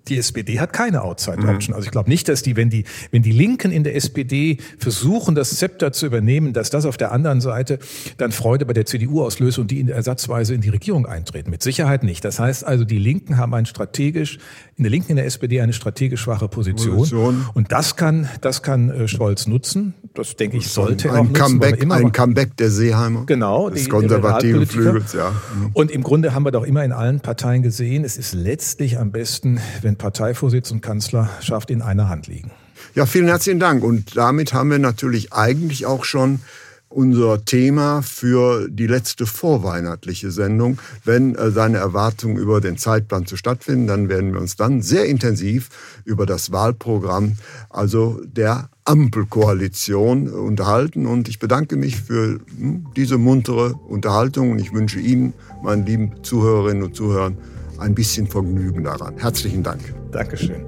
Die 0.08 0.18
SPD 0.18 0.60
hat 0.60 0.72
keine 0.72 1.02
Outside-Option. 1.02 1.72
Mhm. 1.72 1.76
Also 1.76 1.86
ich 1.86 1.90
glaube 1.90 2.10
nicht, 2.10 2.28
dass 2.28 2.42
die, 2.42 2.56
wenn 2.56 2.70
die, 2.70 2.84
wenn 3.10 3.22
die 3.22 3.32
Linken 3.32 3.70
in 3.70 3.84
der 3.84 3.96
SPD 3.96 4.58
versuchen, 4.78 5.34
das 5.34 5.56
Zepter 5.56 5.92
zu 5.92 6.06
übernehmen, 6.06 6.52
dass 6.52 6.70
das 6.70 6.84
auf 6.84 6.96
der 6.96 7.12
anderen 7.12 7.40
Seite 7.40 7.78
dann 8.18 8.32
Freude 8.32 8.66
bei 8.66 8.72
der 8.72 8.86
CDU 8.86 9.22
auslöst 9.22 9.58
und 9.58 9.70
die 9.70 9.80
in 9.80 9.88
ersatzweise 9.88 10.54
in 10.54 10.60
die 10.60 10.68
Regierung 10.68 11.06
eintreten. 11.06 11.50
Mit 11.50 11.62
Sicherheit 11.62 12.02
nicht. 12.02 12.24
Das 12.24 12.38
heißt 12.38 12.64
also, 12.64 12.84
die 12.84 12.98
Linken 12.98 13.38
haben 13.38 13.54
ein 13.54 13.66
strategisch, 13.66 14.38
in 14.76 14.84
der 14.84 14.90
Linken 14.90 15.10
in 15.10 15.16
der 15.16 15.26
SPD 15.26 15.60
eine 15.60 15.72
strategisch 15.72 16.20
schwache 16.20 16.48
Position. 16.48 16.96
Position. 16.96 17.46
Und 17.54 17.72
das 17.72 17.96
kann, 17.96 18.28
das 18.40 18.62
kann 18.62 18.90
äh, 18.90 19.08
Stolz 19.08 19.46
nutzen. 19.46 19.94
Das 20.14 20.36
denke 20.36 20.58
ich, 20.58 20.68
sollte 20.68 21.10
ein 21.10 21.14
er 21.14 21.20
auch 21.22 21.32
Comeback, 21.32 21.86
nutzen. 21.86 21.92
Ein 21.92 22.12
Comeback 22.12 22.56
der 22.56 22.70
Seeheimer. 22.70 23.24
Genau. 23.26 23.70
Des 23.70 23.84
die, 23.84 23.88
konservativen 23.88 24.66
Flügels, 24.66 25.12
ja. 25.12 25.30
Mhm. 25.30 25.70
Und 25.72 25.90
im 25.90 26.02
Grunde 26.02 26.34
haben 26.34 26.44
wir 26.44 26.52
doch 26.52 26.64
immer 26.64 26.84
in 26.84 26.92
allen 26.92 27.20
Parteien 27.20 27.62
gesehen, 27.62 28.04
es 28.04 28.16
ist 28.16 28.34
letztlich 28.34 28.98
am 28.98 29.10
besten, 29.10 29.60
wenn 29.82 29.93
wenn 29.94 29.98
Parteivorsitz 29.98 30.70
und 30.70 30.80
Kanzlerschaft 30.80 31.70
in 31.70 31.82
einer 31.82 32.08
Hand 32.08 32.26
liegen. 32.26 32.50
Ja, 32.94 33.06
vielen 33.06 33.26
herzlichen 33.26 33.60
Dank. 33.60 33.82
Und 33.84 34.16
damit 34.16 34.52
haben 34.52 34.70
wir 34.70 34.78
natürlich 34.78 35.32
eigentlich 35.32 35.86
auch 35.86 36.04
schon 36.04 36.40
unser 36.88 37.44
Thema 37.44 38.02
für 38.02 38.68
die 38.68 38.86
letzte 38.86 39.26
vorweihnachtliche 39.26 40.30
Sendung. 40.30 40.78
Wenn 41.04 41.34
äh, 41.34 41.50
seine 41.50 41.78
Erwartungen 41.78 42.36
über 42.36 42.60
den 42.60 42.76
Zeitplan 42.76 43.26
zu 43.26 43.36
stattfinden, 43.36 43.88
dann 43.88 44.08
werden 44.08 44.32
wir 44.32 44.40
uns 44.40 44.54
dann 44.54 44.80
sehr 44.80 45.06
intensiv 45.06 45.70
über 46.04 46.24
das 46.24 46.52
Wahlprogramm, 46.52 47.36
also 47.68 48.20
der 48.24 48.68
Ampelkoalition 48.84 50.28
unterhalten. 50.28 51.06
Und 51.06 51.28
ich 51.28 51.40
bedanke 51.40 51.76
mich 51.76 51.96
für 51.96 52.38
hm, 52.58 52.86
diese 52.96 53.18
muntere 53.18 53.74
Unterhaltung 53.74 54.52
und 54.52 54.60
ich 54.60 54.72
wünsche 54.72 55.00
Ihnen, 55.00 55.34
meinen 55.64 55.86
lieben 55.86 56.22
Zuhörerinnen 56.22 56.84
und 56.84 56.94
Zuhörern, 56.94 57.38
ein 57.84 57.94
bisschen 57.94 58.26
Vergnügen 58.26 58.84
daran. 58.84 59.16
Herzlichen 59.18 59.62
Dank. 59.62 59.94
Dankeschön. 60.10 60.64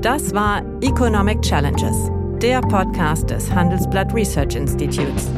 Das 0.00 0.34
war 0.34 0.62
Economic 0.82 1.40
Challenges, 1.42 2.10
der 2.40 2.60
Podcast 2.60 3.30
des 3.30 3.50
Handelsblatt 3.50 4.14
Research 4.14 4.54
Institutes. 4.54 5.28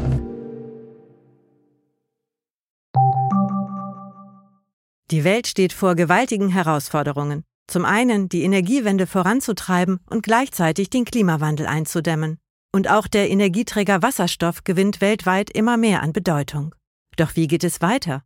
Die 5.12 5.22
Welt 5.22 5.46
steht 5.46 5.72
vor 5.72 5.94
gewaltigen 5.94 6.48
Herausforderungen. 6.48 7.44
Zum 7.68 7.84
einen 7.84 8.28
die 8.28 8.42
Energiewende 8.42 9.06
voranzutreiben 9.06 10.00
und 10.10 10.24
gleichzeitig 10.24 10.90
den 10.90 11.04
Klimawandel 11.04 11.66
einzudämmen. 11.66 12.38
Und 12.72 12.90
auch 12.90 13.06
der 13.06 13.30
Energieträger 13.30 14.02
Wasserstoff 14.02 14.64
gewinnt 14.64 15.00
weltweit 15.00 15.50
immer 15.50 15.76
mehr 15.76 16.02
an 16.02 16.12
Bedeutung. 16.12 16.74
Doch 17.16 17.36
wie 17.36 17.46
geht 17.46 17.64
es 17.64 17.80
weiter? 17.80 18.25